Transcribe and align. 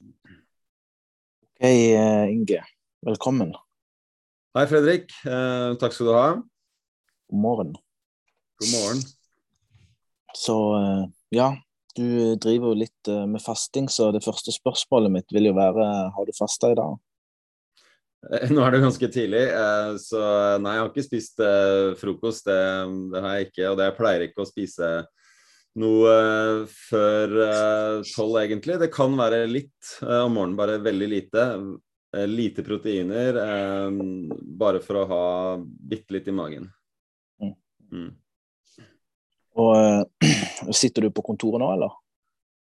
Ok, 0.00 1.62
eh, 1.64 2.30
Inge. 2.30 2.64
Velkommen. 3.06 3.54
Hei, 4.54 4.66
Fredrik. 4.68 5.12
Eh, 5.24 5.76
takk 5.80 5.94
skal 5.94 6.08
du 6.08 6.12
ha. 6.12 6.26
God 7.30 7.40
morgen. 7.40 7.72
God 8.60 8.72
morgen. 8.74 9.00
Så 10.36 10.56
eh, 10.76 11.06
ja, 11.38 11.48
du 11.96 12.36
driver 12.36 12.74
jo 12.74 12.80
litt 12.82 13.12
med 13.28 13.40
fasting, 13.40 13.88
så 13.88 14.10
det 14.12 14.24
første 14.24 14.52
spørsmålet 14.52 15.14
mitt 15.14 15.32
vil 15.32 15.48
jo 15.48 15.56
være 15.56 15.88
har 16.12 16.28
du 16.28 16.36
fasta 16.36 16.74
i 16.74 16.78
dag? 16.78 17.00
Nå 18.52 18.60
er 18.66 18.74
det 18.74 18.82
ganske 18.82 19.08
tidlig, 19.12 19.42
så 20.02 20.20
nei, 20.58 20.72
jeg 20.74 20.82
har 20.82 20.88
ikke 20.90 21.04
spist 21.04 21.42
frokost. 22.00 22.48
Det, 22.48 22.56
det 23.12 23.22
har 23.22 23.36
jeg 23.36 23.48
ikke, 23.48 23.68
og 23.70 23.76
det 23.78 23.86
jeg 23.86 23.96
pleier 24.00 24.24
ikke 24.26 24.42
å 24.42 24.48
spise 24.48 24.88
noe 25.80 26.12
eh, 26.12 26.62
før 26.68 27.34
eh, 27.46 28.04
tolv, 28.14 28.38
egentlig. 28.42 28.78
Det 28.80 28.92
kan 28.94 29.16
være 29.18 29.44
litt 29.50 29.96
eh, 30.02 30.22
om 30.22 30.36
morgenen, 30.36 30.56
bare 30.58 30.78
veldig 30.84 31.10
lite. 31.12 31.50
Lite 32.16 32.62
proteiner, 32.64 33.36
bare 34.56 34.78
for 34.80 35.02
å 35.02 35.08
ha 35.10 35.24
bitte 35.60 36.14
litt 36.14 36.28
i 36.30 36.32
magen. 36.32 36.68
Mm. 37.42 37.50
Mm. 37.92 38.06
Og 39.60 40.72
sitter 40.80 41.04
du 41.04 41.10
på 41.12 41.24
kontoret 41.26 41.60
nå, 41.60 41.68
eller? 41.74 41.98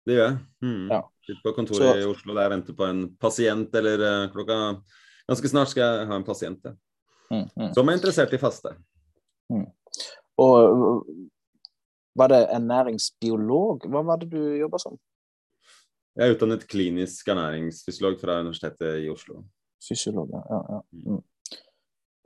Det 0.03 0.17
gjør 0.17 0.25
jeg. 0.25 0.41
Mm. 0.65 0.81
Ja. 0.91 0.99
Sitter 1.23 1.45
på 1.45 1.53
kontoret 1.61 1.85
Så- 1.85 2.01
i 2.01 2.09
Oslo 2.09 2.35
der 2.35 2.49
jeg 2.49 2.53
venter 2.57 2.77
på 2.81 2.89
en 2.89 3.05
pasient, 3.21 3.79
eller 3.79 4.03
klokka 4.33 4.59
Ganske 5.25 5.49
snart 5.49 5.71
skal 5.71 5.81
jeg 5.85 6.09
ha 6.09 6.17
en 6.19 6.27
pasient 6.27 6.67
ja. 6.67 6.75
Mm, 7.31 7.47
mm. 7.55 7.71
som 7.73 7.87
er 7.89 7.95
interessert 7.97 8.33
i 8.35 8.41
faste. 8.41 8.75
Og 10.41 10.57
øh, 10.59 11.15
var 12.15 12.31
det 12.31 12.41
ernæringsbiolog? 12.55 13.85
Hva 13.91 14.01
var 14.07 14.21
det 14.21 14.31
du 14.31 14.41
jobba 14.59 14.79
som? 14.81 14.97
Jeg 16.15 16.29
er 16.29 16.35
utdannet 16.37 16.67
klinisk 16.71 17.27
ernæringsfysiolog 17.27 18.19
fra 18.21 18.39
Universitetet 18.39 19.03
i 19.03 19.09
Oslo. 19.11 19.41
Fysiolog, 19.83 20.29
ja. 20.31 20.43
ja, 20.49 20.61
ja. 20.77 20.81
Mm. 20.93 21.23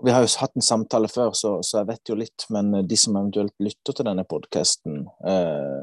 Vi 0.05 0.13
har 0.15 0.23
jo 0.23 0.29
hatt 0.39 0.55
en 0.55 0.63
samtale 0.63 1.09
før, 1.11 1.33
så, 1.35 1.57
så 1.65 1.81
jeg 1.81 1.89
vet 1.89 2.11
jo 2.11 2.15
litt, 2.15 2.45
men 2.53 2.71
de 2.87 2.97
som 2.99 3.17
eventuelt 3.19 3.55
lytter 3.59 3.97
til 3.97 4.07
denne 4.07 4.23
podkasten, 4.29 5.01
eh, 5.27 5.81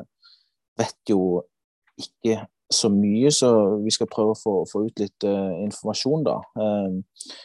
vet 0.80 1.10
jo 1.10 1.42
ikke 2.00 2.46
så 2.72 2.88
mye, 2.92 3.30
så 3.34 3.50
vi 3.82 3.92
skal 3.92 4.08
prøve 4.10 4.32
å 4.32 4.38
få, 4.40 4.54
få 4.70 4.86
ut 4.86 5.02
litt 5.02 5.26
eh, 5.26 5.58
informasjon, 5.66 6.24
da. 6.26 6.38
Eh, 6.62 7.36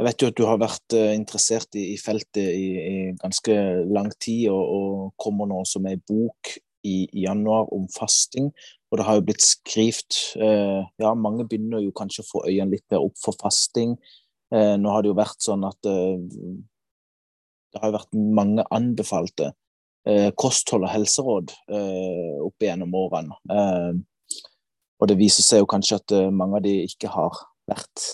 jeg 0.00 0.06
vet 0.06 0.22
jo 0.22 0.28
at 0.30 0.36
du 0.38 0.46
har 0.48 0.60
vært 0.60 0.94
eh, 0.96 1.12
interessert 1.12 1.76
i, 1.76 1.90
i 1.92 1.96
feltet 2.00 2.40
i, 2.40 2.68
i 2.80 3.00
ganske 3.20 3.54
lang 3.92 4.08
tid, 4.16 4.46
og, 4.48 4.62
og 4.72 4.92
kommer 5.20 5.50
nå 5.50 5.58
med 5.84 5.92
ei 5.92 6.00
bok 6.08 6.54
i, 6.88 7.04
i 7.04 7.26
januar 7.26 7.68
om 7.76 7.84
fasting. 7.92 8.48
Og 8.88 8.96
det 8.96 9.04
har 9.04 9.18
jo 9.18 9.26
blitt 9.28 9.44
skrevet 9.44 10.20
eh, 10.40 10.80
Ja, 11.04 11.12
mange 11.12 11.44
begynner 11.44 11.84
jo 11.84 11.92
kanskje 11.92 12.24
å 12.24 12.30
få 12.30 12.42
øynene 12.46 12.78
litt 12.78 12.86
mer 12.88 13.04
opp 13.04 13.18
for 13.20 13.36
fasting. 13.42 13.92
Eh, 14.54 14.72
nå 14.80 14.88
har 14.88 15.04
det 15.04 15.12
jo 15.12 15.18
vært 15.20 15.44
sånn 15.44 15.68
at 15.68 15.90
eh, 15.92 16.16
det 17.70 17.82
har 17.82 17.92
jo 17.92 17.98
vært 17.98 18.16
mange 18.40 18.64
anbefalte 18.72 19.50
eh, 20.08 20.30
kosthold 20.32 20.88
og 20.88 20.94
helseråd 20.94 21.52
eh, 21.76 22.40
opp 22.40 22.64
igjennom 22.64 22.96
årene. 23.04 23.36
Og 25.00 25.12
det 25.12 25.20
viser 25.20 25.44
seg 25.44 25.60
jo 25.60 25.68
kanskje 25.68 26.00
at 26.00 26.16
mange 26.32 26.56
av 26.56 26.64
de 26.64 26.74
ikke 26.88 27.12
har 27.12 27.36
vært 27.68 28.08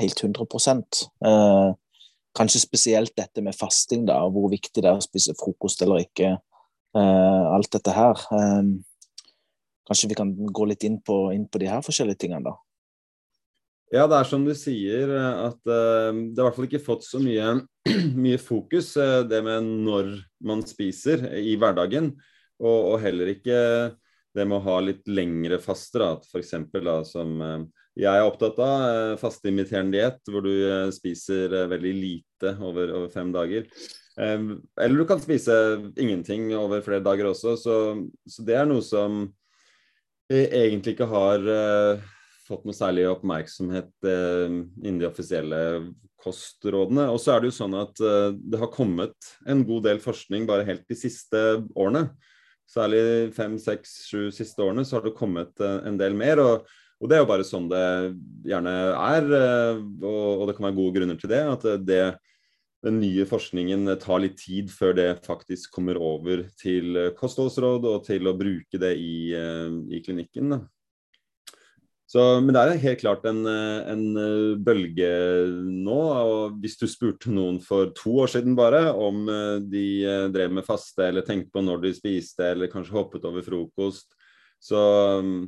helt 0.00 0.22
100 0.22 0.46
eh, 1.26 1.72
Kanskje 2.36 2.60
spesielt 2.60 3.14
dette 3.16 3.40
med 3.40 3.56
fasting, 3.56 4.04
da, 4.08 4.18
hvor 4.28 4.50
viktig 4.52 4.82
det 4.84 4.90
er 4.90 4.98
å 4.98 5.04
spise 5.04 5.32
frokost 5.40 5.80
eller 5.82 6.02
ikke. 6.04 6.34
Eh, 6.96 7.44
alt 7.56 7.70
dette 7.72 7.94
her. 7.96 8.20
Eh, 8.36 8.68
kanskje 9.88 10.10
vi 10.10 10.18
kan 10.18 10.34
gå 10.36 10.68
litt 10.68 10.84
inn 10.84 10.98
på, 11.00 11.30
inn 11.32 11.46
på 11.48 11.62
de 11.62 11.70
her 11.70 11.84
forskjellige 11.86 12.26
tingene, 12.26 12.50
da. 12.50 12.58
Ja, 13.94 14.08
det 14.10 14.18
er 14.18 14.26
som 14.26 14.42
du 14.42 14.50
sier, 14.58 15.12
at 15.16 15.60
eh, 15.62 16.10
det 16.10 16.42
har 16.42 16.42
i 16.42 16.48
hvert 16.48 16.56
fall 16.58 16.68
ikke 16.68 16.82
fått 16.82 17.06
så 17.06 17.20
mye, 17.22 17.52
mye 18.26 18.40
fokus, 18.42 18.92
eh, 19.00 19.20
det 19.30 19.40
med 19.46 19.70
når 19.86 20.10
man 20.44 20.64
spiser 20.66 21.28
i 21.38 21.54
hverdagen. 21.56 22.12
Og, 22.60 22.78
og 22.92 23.00
heller 23.04 23.30
ikke 23.30 23.58
det 24.36 24.44
med 24.44 24.58
å 24.58 24.64
ha 24.66 24.80
litt 24.84 25.06
lengre 25.08 25.60
faster, 25.62 26.02
da. 26.02 26.40
Eksempel, 26.40 26.84
da, 26.88 26.98
som 27.06 27.38
eh, 27.40 27.85
jeg 27.96 28.12
er 28.12 28.26
opptatt 28.28 28.58
av, 28.60 28.82
eh, 28.86 29.14
fasteimiterende 29.20 29.96
diett, 29.96 30.20
hvor 30.28 30.44
du 30.44 30.52
eh, 30.52 30.90
spiser 30.92 31.52
eh, 31.52 31.70
veldig 31.70 31.94
lite 31.96 32.52
over, 32.60 32.92
over 32.92 33.08
fem 33.12 33.32
dager. 33.32 33.64
Eller 34.16 34.96
du 34.96 35.04
kan 35.04 35.20
spise 35.20 35.52
ingenting 36.00 36.48
over 36.56 36.80
flere 36.80 37.04
dager 37.04 37.26
også, 37.28 37.52
så, 37.60 37.74
så 38.24 38.44
det 38.48 38.54
er 38.56 38.64
noe 38.64 38.80
som 38.80 39.26
egentlig 40.32 40.94
ikke 40.94 41.08
har 41.10 41.44
fått 42.46 42.64
noe 42.64 42.78
særlig 42.78 43.04
oppmerksomhet 43.10 44.08
innen 44.08 45.02
de 45.02 45.04
offisielle 45.10 45.58
kostrådene. 46.24 47.10
Og 47.12 47.20
så 47.20 47.34
er 47.34 47.44
det 47.44 47.50
jo 47.50 47.58
sånn 47.58 47.76
at 47.76 48.00
det 48.00 48.62
har 48.62 48.72
kommet 48.72 49.28
en 49.44 49.60
god 49.68 49.84
del 49.90 50.00
forskning 50.00 50.48
bare 50.48 50.64
helt 50.64 50.88
de 50.88 50.96
siste 50.96 51.44
årene. 51.76 52.06
Særlig 52.72 53.04
fem, 53.36 53.60
seks, 53.60 53.98
sju 54.08 54.30
siste 54.32 54.64
årene 54.64 54.88
så 54.88 54.96
har 54.96 55.04
det 55.10 55.16
kommet 55.20 55.60
en 55.60 56.00
del 56.00 56.16
mer. 56.16 56.40
Og, 56.40 56.64
og 56.96 57.10
det 57.10 57.16
er 57.16 57.24
jo 57.24 57.28
bare 57.28 57.44
sånn 57.44 57.66
det 57.68 57.82
gjerne 58.48 58.72
er, 58.94 59.26
eh, 59.38 59.80
og, 60.00 60.46
det 60.48 60.56
kan 60.56 60.68
være 60.68 60.78
gode 60.78 60.96
grunner 60.96 61.18
til 61.20 61.32
det. 61.32 61.42
At 61.52 61.66
eh, 61.68 61.82
det, 61.84 62.04
den 62.86 63.00
nye 63.02 63.26
forskningen 63.28 63.90
tar 64.00 64.22
litt 64.22 64.38
tid 64.40 64.72
før 64.72 64.96
det 64.96 65.10
faktisk 65.26 65.74
kommer 65.76 66.00
over 66.00 66.46
til 66.60 66.96
eh, 66.96 67.12
kostholdsråd 67.18 67.84
og 67.90 68.06
til 68.06 68.30
å 68.30 68.36
bruke 68.38 68.80
det 68.80 68.94
i, 68.96 69.18
i 69.36 70.00
klinikken. 70.06 70.56
Så, 72.06 72.22
men 72.38 72.54
det 72.54 72.62
er 72.62 72.80
helt 72.84 73.00
klart 73.00 73.24
en, 73.26 73.42
en 73.50 74.04
bølge 74.62 75.10
nå. 75.58 75.98
og 75.98 76.60
Hvis 76.62 76.78
du 76.78 76.86
spurte 76.88 77.32
noen 77.34 77.58
for 77.60 77.90
to 77.98 78.14
år 78.22 78.30
siden 78.30 78.54
bare 78.56 78.84
om 78.94 79.26
de 79.66 79.88
drev 80.32 80.54
med 80.54 80.64
faste 80.64 81.10
eller 81.10 81.26
tenkte 81.26 81.50
på 81.52 81.64
når 81.66 81.82
de 81.82 81.92
spiste 81.98 82.46
eller 82.54 82.70
kanskje 82.72 82.94
hoppet 82.94 83.26
over 83.26 83.42
frokost, 83.44 84.14
så, 84.62 84.78
mm, 85.26 85.42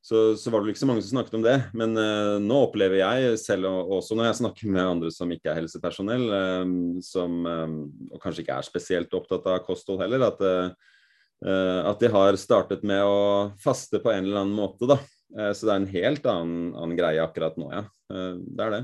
så, 0.00 0.34
så 0.36 0.48
var 0.50 0.62
det 0.64 0.72
ikke 0.72 0.80
så 0.80 0.88
mange 0.88 1.02
som 1.04 1.12
snakket 1.12 1.34
om 1.36 1.42
det. 1.44 1.56
Men 1.76 1.92
uh, 1.98 2.38
nå 2.40 2.60
opplever 2.64 3.02
jeg, 3.02 3.34
selv 3.42 3.68
og- 3.68 3.90
også 3.98 4.16
når 4.16 4.30
jeg 4.30 4.38
snakker 4.38 4.70
med 4.72 4.86
andre 4.86 5.10
som 5.12 5.32
ikke 5.34 5.52
er 5.52 5.58
helsepersonell, 5.60 6.24
um, 6.64 6.72
som, 7.04 7.34
um, 7.44 7.74
og 8.08 8.22
kanskje 8.22 8.46
ikke 8.46 8.56
er 8.56 8.68
spesielt 8.68 9.16
opptatt 9.18 9.48
av 9.52 9.60
kosthold 9.66 10.00
heller, 10.00 10.24
at, 10.30 10.40
eh, 10.40 11.80
at 11.90 12.00
de 12.00 12.08
har 12.12 12.36
startet 12.40 12.82
med 12.84 13.04
å 13.04 13.20
faste 13.60 14.00
på 14.00 14.12
en 14.12 14.24
eller 14.24 14.40
annen 14.42 14.56
måte. 14.56 14.88
da. 14.88 14.96
Uh, 15.36 15.52
Så 15.52 15.68
det 15.68 15.74
er 15.74 15.82
en 15.82 15.92
helt 15.92 16.32
annen, 16.32 16.72
annen 16.74 16.96
greie 16.96 17.20
akkurat 17.20 17.60
nå, 17.60 17.68
ja. 17.70 17.84
Det 18.10 18.64
er 18.64 18.72
det. 18.74 18.82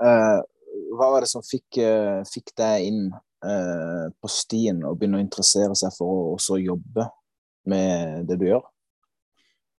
Hva 0.00 1.06
var 1.12 1.22
det 1.22 1.28
som 1.30 1.42
fikk, 1.44 1.78
fikk 2.26 2.50
deg 2.58 2.88
inn 2.88 3.04
på 3.40 4.30
stien 4.30 4.82
og 4.86 4.98
begynne 4.98 5.20
å 5.20 5.22
interessere 5.22 5.76
seg 5.78 5.94
for 5.96 6.10
å 6.10 6.28
også 6.34 6.58
jobbe 6.62 7.06
med 7.68 8.28
det 8.28 8.38
du 8.40 8.46
gjør? 8.48 8.64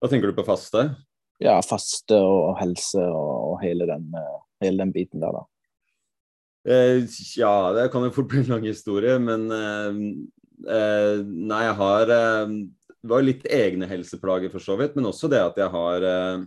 Hva 0.01 0.09
tenker 0.09 0.31
du 0.31 0.37
på 0.37 0.45
faste? 0.47 0.87
Ja, 1.41 1.55
faste 1.65 2.17
og, 2.17 2.55
helse 2.59 3.01
og, 3.01 3.57
hele, 3.63 3.87
den, 3.89 4.07
eh, 4.17 4.37
hele 4.65 4.83
den 4.83 4.93
biten 4.93 5.23
der, 5.23 5.33
da. 5.33 5.45
Eh, 6.69 7.07
ja, 7.37 7.53
det 7.73 7.87
kan 7.93 8.05
jo 8.05 8.13
fort 8.13 8.29
bli 8.29 8.43
en 8.43 8.51
lang 8.51 8.67
historie, 8.69 9.15
men 9.21 9.47
eh, 9.49 10.01
eh, 10.69 11.21
Nei, 11.25 11.61
jeg 11.65 11.77
har 11.79 12.11
eh, 12.13 12.51
Det 13.01 13.09
var 13.09 13.23
jo 13.23 13.29
litt 13.31 13.47
egne 13.49 13.89
helseplager 13.89 14.53
for 14.53 14.61
så 14.61 14.75
vidt, 14.77 14.93
men 14.97 15.09
også 15.09 15.29
det 15.31 15.41
at 15.41 15.57
jeg 15.57 15.73
har 15.73 16.05
eh, 16.05 16.43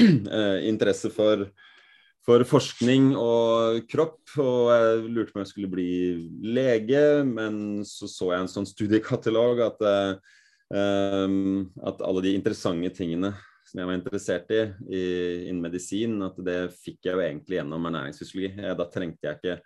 interesse 0.70 1.12
for, 1.12 1.44
for 2.24 2.44
forskning 2.48 3.10
og 3.20 3.84
kropp. 3.92 4.22
Og 4.40 4.72
jeg 4.72 5.04
lurte 5.04 5.34
på 5.34 5.40
om 5.40 5.44
jeg 5.44 5.52
skulle 5.52 5.72
bli 5.72 5.92
lege, 6.56 7.04
men 7.28 7.84
så 7.84 8.08
så 8.08 8.32
jeg 8.32 8.46
en 8.46 8.52
sånn 8.56 8.68
studiekatalog 8.72 9.60
at, 9.68 9.84
eh, 9.84 10.37
at 10.68 12.02
alle 12.04 12.20
de 12.26 12.34
interessante 12.36 12.90
tingene 12.92 13.30
som 13.68 13.82
jeg 13.82 13.88
var 13.88 13.98
interessert 13.98 14.52
i, 14.54 14.62
i 14.88 15.02
innen 15.48 15.62
medisin, 15.64 16.16
at 16.24 16.38
det 16.44 16.58
fikk 16.76 17.08
jeg 17.08 17.16
jo 17.16 17.24
egentlig 17.24 17.58
gjennom 17.58 17.88
ernæringsfysiologi. 17.90 18.72
Da 18.78 18.86
trengte 18.92 19.28
jeg 19.28 19.38
ikke 19.38 19.56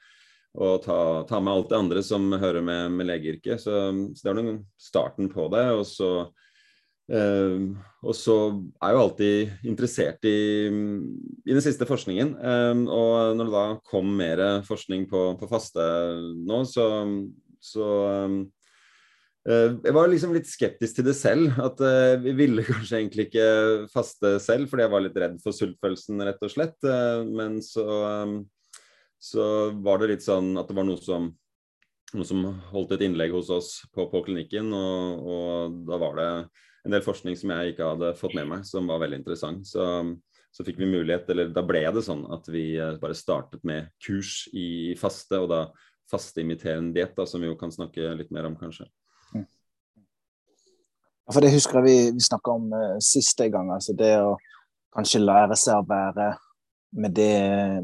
å 0.52 0.76
ta, 0.82 0.98
ta 1.28 1.40
med 1.40 1.54
alt 1.54 1.70
det 1.70 1.80
andre 1.80 2.02
som 2.04 2.32
hører 2.34 2.64
med, 2.64 2.92
med 2.98 3.08
legeyrket. 3.08 3.62
Så, 3.62 3.76
så 4.12 4.24
det 4.24 4.30
var 4.32 4.40
noen 4.40 4.62
starten 4.80 5.30
på 5.32 5.46
det. 5.54 5.64
Og 5.78 5.84
så, 5.88 6.10
eh, 7.14 7.68
og 8.02 8.16
så 8.18 8.36
er 8.50 8.90
jeg 8.90 8.98
jo 8.98 9.04
alltid 9.04 9.68
interessert 9.72 10.28
i, 10.28 10.40
i 11.46 11.54
den 11.54 11.64
siste 11.64 11.88
forskningen. 11.88 12.34
Eh, 12.36 12.82
og 12.82 13.38
når 13.38 13.52
det 13.52 13.54
da 13.54 13.66
kom 13.88 14.10
mer 14.18 14.44
forskning 14.66 15.06
på, 15.12 15.28
på 15.40 15.50
faste 15.50 15.86
nå, 16.42 16.64
så, 16.68 16.88
så 17.62 17.92
eh, 18.10 18.36
jeg 19.42 19.94
var 19.96 20.06
liksom 20.06 20.36
litt 20.36 20.46
skeptisk 20.46 20.98
til 20.98 21.06
det 21.08 21.16
selv. 21.18 21.56
At 21.62 21.80
uh, 21.82 22.14
vi 22.22 22.34
ville 22.38 22.64
kanskje 22.68 23.00
egentlig 23.00 23.28
ikke 23.28 23.46
faste 23.92 24.36
selv, 24.44 24.70
fordi 24.70 24.86
jeg 24.86 24.94
var 24.94 25.04
litt 25.06 25.18
redd 25.18 25.38
for 25.42 25.56
sultfølelsen, 25.56 26.22
rett 26.28 26.42
og 26.46 26.52
slett. 26.52 26.78
Uh, 26.86 27.26
men 27.26 27.58
så, 27.64 27.86
um, 28.22 28.36
så 29.22 29.46
var 29.82 30.02
det 30.02 30.12
litt 30.14 30.26
sånn 30.26 30.54
at 30.60 30.70
det 30.70 30.78
var 30.78 30.86
noe 30.86 31.02
som 31.02 31.32
noen 32.12 32.28
som 32.28 32.42
holdt 32.72 32.96
et 32.96 33.06
innlegg 33.06 33.32
hos 33.32 33.50
oss 33.52 33.70
på, 33.92 34.06
på 34.12 34.22
klinikken, 34.26 34.72
og, 34.76 35.22
og, 35.24 35.78
da 35.88 35.98
var 36.00 36.18
det 36.18 36.28
en 36.82 36.94
del 36.94 37.04
forskning 37.04 37.38
som 37.38 37.54
jeg 37.54 37.72
ikke 37.72 37.88
hadde 37.94 38.12
fått 38.18 38.36
med 38.36 38.50
meg, 38.50 38.66
som 38.68 38.90
var 38.90 39.00
veldig 39.04 39.22
interessant. 39.22 39.64
Så, 39.68 39.86
så 40.52 40.66
fikk 40.66 40.80
vi 40.82 40.90
mulighet, 40.90 41.30
eller 41.32 41.52
da 41.54 41.64
ble 41.64 41.84
det 41.94 42.04
sånn 42.04 42.26
at 42.34 42.48
vi 42.52 42.74
eh, 42.76 42.98
bare 43.00 43.16
startet 43.16 43.62
med 43.64 43.88
kurs 44.02 44.44
i 44.52 44.92
faste, 45.00 45.38
og 45.38 45.48
da 45.52 45.62
fasteimiterende 46.10 46.92
diett, 46.98 47.16
som 47.28 47.40
vi 47.40 47.48
jo 47.48 47.56
kan 47.56 47.72
snakke 47.72 48.12
litt 48.18 48.34
mer 48.34 48.50
om, 48.50 48.58
kanskje. 48.60 48.88
For 51.32 51.44
Det 51.44 51.52
husker 51.54 51.80
jeg 51.80 51.88
vi, 51.88 51.98
vi 52.16 52.24
snakka 52.24 52.54
om 52.54 52.72
uh, 52.76 52.96
siste 53.02 53.48
gang. 53.52 53.72
altså 53.72 53.96
Det 53.96 54.14
å 54.20 54.36
kanskje 54.92 55.24
lære 55.24 55.56
seg 55.58 55.80
å 55.80 55.88
være 55.88 56.32
med 56.92 57.14
det, 57.16 57.34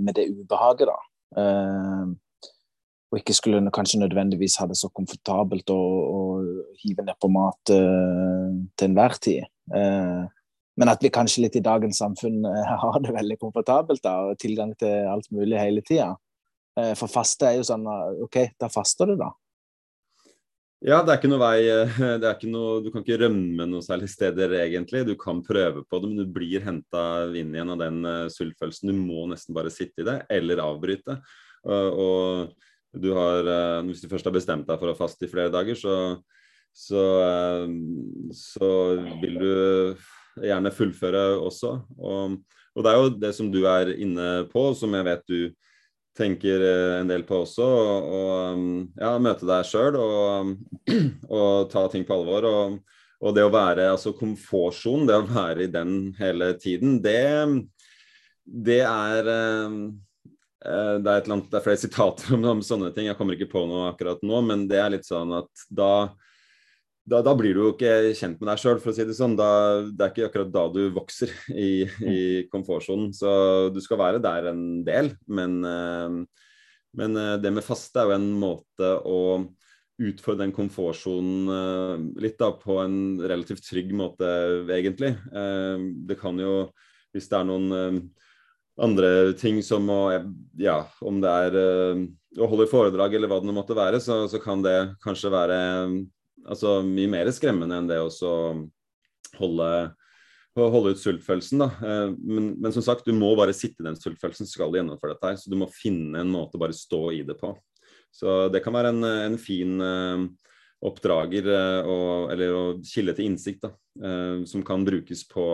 med 0.00 0.16
det 0.18 0.28
ubehaget, 0.32 0.90
da. 0.90 0.98
Uh, 1.38 2.16
og 3.08 3.20
ikke 3.22 3.36
skulle 3.36 3.72
kanskje 3.72 4.02
nødvendigvis 4.02 4.58
ha 4.60 4.66
det 4.68 4.76
så 4.76 4.90
komfortabelt 4.92 5.70
å, 5.72 5.78
å 5.78 6.20
hive 6.82 7.06
ned 7.06 7.16
på 7.20 7.30
mat 7.32 7.72
uh, 7.72 8.52
til 8.76 8.90
enhver 8.90 9.16
tid. 9.24 9.48
Uh, 9.72 10.28
men 10.78 10.92
at 10.92 11.02
vi 11.02 11.10
kanskje 11.12 11.46
litt 11.46 11.56
i 11.58 11.64
dagens 11.64 11.98
samfunn 12.04 12.44
har 12.84 13.00
det 13.02 13.16
veldig 13.16 13.38
komfortabelt 13.40 14.04
da, 14.04 14.14
og 14.28 14.40
tilgang 14.40 14.76
til 14.78 15.08
alt 15.10 15.30
mulig 15.34 15.58
hele 15.58 15.82
tida. 15.82 16.12
for 16.94 17.10
faste 17.10 17.48
er 17.48 17.56
jo 17.56 17.64
sånn 17.66 17.88
OK, 18.22 18.36
da 18.60 18.68
faster 18.70 19.10
du, 19.10 19.16
da. 19.18 19.32
Ja, 20.84 21.00
det 21.02 21.10
er 21.10 21.19
ikke 21.19 21.30
noe 21.32 21.42
vei 21.42 21.56
det 22.22 22.22
er 22.22 22.36
ikke 22.36 22.52
noe, 22.52 22.78
Du 22.84 22.92
kan 22.94 23.02
ikke 23.02 23.19
rømme 23.25 23.66
noe 23.66 23.82
særlig 23.82 24.10
steder, 24.12 24.54
egentlig. 24.60 25.02
Du 25.08 25.16
kan 25.19 25.42
prøve 25.46 25.82
på 25.84 25.98
det, 26.00 26.12
men 26.12 26.22
du 26.22 26.32
blir 26.38 26.62
henta 26.64 27.02
inn 27.34 27.50
igjen 27.54 27.75
av 27.75 27.82
den 27.82 28.00
sultfølelsen. 28.30 28.92
Du 28.92 29.02
må 29.02 29.26
nesten 29.32 29.56
bare 29.56 29.75
sitte 29.75 30.04
i 30.04 30.08
det, 30.08 30.20
eller 30.38 30.62
avbryte. 30.62 31.20
og 31.66 32.54
du 32.94 33.12
har, 33.12 33.44
uh, 33.44 33.86
hvis 33.86 34.02
du 34.02 34.08
først 34.08 34.28
har 34.28 34.34
bestemt 34.34 34.69
deg 34.69 34.80
for 34.80 34.92
å 34.92 34.96
faste 34.96 35.26
i 35.26 35.30
flere 35.30 35.52
dager, 35.52 35.76
så, 35.76 35.94
så, 36.72 37.02
eh, 37.24 37.66
så 38.34 38.70
vil 39.20 39.36
du 39.40 39.50
gjerne 40.44 40.72
fullføre 40.72 41.24
også. 41.42 41.74
Og, 41.98 42.38
og, 42.74 42.84
det 42.84 42.92
er 42.92 43.00
jo 43.00 43.10
det 43.26 43.32
som 43.36 43.50
du 43.52 43.60
er 43.69 43.92
inne 43.96 44.46
på, 44.52 44.70
som 44.78 44.94
jeg 44.96 45.08
vet 45.08 45.24
du 45.28 45.40
tenker 46.19 46.65
eh, 46.67 46.94
en 46.99 47.11
del 47.11 47.25
på 47.29 47.43
også. 47.44 47.69
Og, 48.19 48.65
ja, 48.99 49.15
møte 49.23 49.49
deg 49.49 49.69
sjøl 49.69 49.99
og, 50.00 50.56
og, 51.38 51.69
ta 51.73 51.87
ting 51.93 52.06
på 52.09 52.19
alvor. 52.19 52.49
Og, 52.50 52.99
og 53.19 53.35
det 53.35 53.47
å 53.47 53.55
være 53.55 53.88
altså 53.93 54.15
komfortsonen, 54.19 55.09
det 55.09 55.17
å 55.19 55.29
være 55.31 55.67
i 55.67 55.73
den 55.73 55.97
hele 56.19 56.53
tiden, 56.61 57.00
det, 57.03 57.23
det 58.47 58.82
er 58.87 59.32
Eh, 60.65 60.94
det 61.05 61.12
er, 61.12 61.29
annet, 61.31 61.50
det 61.50 61.59
er, 61.61 61.65
flere 61.65 61.81
sitater 61.85 62.35
om, 62.37 62.47
om, 62.56 62.62
sånne 62.65 62.91
ting. 62.94 63.09
Jeg 63.11 63.19
kommer 63.19 63.37
ikke 63.37 63.53
på 63.53 63.65
noe 63.70 63.91
akkurat 63.93 64.23
nå, 64.26 64.43
men 64.47 64.67
det 64.70 64.81
er 64.82 64.94
litt 64.97 65.06
sånn 65.09 65.37
at 65.38 65.67
da, 65.70 66.11
da, 67.08 67.20
da 67.25 67.34
blir 67.37 67.56
du 67.56 67.62
jo 67.62 67.72
ikke 67.72 68.12
kjent 68.16 68.40
med 68.40 68.50
deg 68.50 68.60
sjøl, 68.62 68.81
for 68.82 68.93
å 68.93 68.96
si 68.96 69.06
det 69.08 69.16
sånn. 69.16 69.37
Da, 69.38 69.50
det 69.88 70.05
er 70.05 70.12
ikke 70.12 70.28
akkurat 70.28 70.50
da 70.55 70.64
du 70.72 70.82
vokser 70.96 71.32
i, 71.52 71.70
i 72.05 72.19
komfortsonen. 72.52 73.12
Så 73.16 73.31
du 73.75 73.81
skal 73.84 74.00
være 74.00 74.22
der 74.25 74.50
en 74.52 74.82
del, 74.87 75.12
men, 75.31 75.58
eh, 75.64 76.19
men 77.00 77.22
eh, 77.22 77.37
det 77.43 77.55
med 77.56 77.66
faste 77.66 78.02
er 78.02 78.10
jo 78.10 78.19
en 78.19 78.28
måte 78.40 78.93
å 79.08 79.20
utfordre 79.99 80.44
den 80.44 80.55
komfortsonen 80.55 82.12
litt 82.22 82.37
da, 82.38 82.52
på 82.55 82.76
en 82.84 83.19
relativt 83.19 83.64
trygg 83.66 83.88
måte, 83.99 84.28
egentlig. 84.70 85.08
Det 86.06 86.14
kan 86.20 86.38
jo, 86.38 86.69
hvis 87.10 87.26
det 87.26 87.34
er 87.34 87.49
noen 87.49 87.96
andre 88.78 89.10
ting 89.40 89.58
som 89.66 89.90
å 89.90 89.99
Ja, 90.55 90.76
om 91.02 91.19
det 91.19 91.32
er 91.49 91.58
å 92.38 92.49
holde 92.50 92.69
foredrag 92.70 93.16
eller 93.16 93.31
hva 93.31 93.40
det 93.43 93.56
måtte 93.56 93.75
være, 93.75 93.99
så, 94.02 94.20
så, 94.31 94.38
kan 94.43 94.62
det 94.62 94.76
kanskje 95.02 95.32
være 95.34 95.58
altså, 96.48 96.78
mye 96.86 97.10
mer 97.12 97.30
skremmende 97.34 97.78
enn 97.78 97.90
det 97.90 98.00
å 98.02 98.08
holde, 99.38 99.70
holde 100.58 100.94
ut 100.94 101.02
sultfølelsen. 101.02 101.62
Da. 101.62 101.70
Uh, 101.78 102.16
men, 102.18 102.52
men, 102.58 102.74
som 102.74 102.84
sagt, 102.84 103.06
du 103.06 103.16
må 103.16 103.34
bare 103.38 103.56
sitte 103.56 103.84
i 103.84 103.88
den 103.88 103.98
sultfølelsen 103.98 104.48
skal 104.48 104.72
du 104.72 104.80
gjennomføre 104.80 105.16
dette. 105.16 105.32
her, 105.32 105.40
Så 105.40 105.52
du 105.52 105.58
må 105.60 105.70
finne 105.72 106.24
en 106.24 106.34
måte 106.34 106.58
å 106.58 106.62
bare 106.64 106.76
stå 106.76 107.02
i 107.16 107.24
det 107.28 107.38
på. 107.40 107.54
Så 108.14 108.46
det 108.50 108.62
kan 108.64 108.74
være 108.74 108.94
en, 108.94 109.04
en 109.28 109.40
fin 109.40 109.76
uh, 109.84 110.28
oppdrager 110.88 111.48
og, 111.90 112.30
eller 112.30 112.52
å 112.54 112.64
kilde 112.86 113.10
til 113.18 113.26
innsikt 113.26 113.64
da, 113.64 113.72
som 114.46 114.62
kan 114.62 114.84
brukes 114.86 115.24
på 115.26 115.46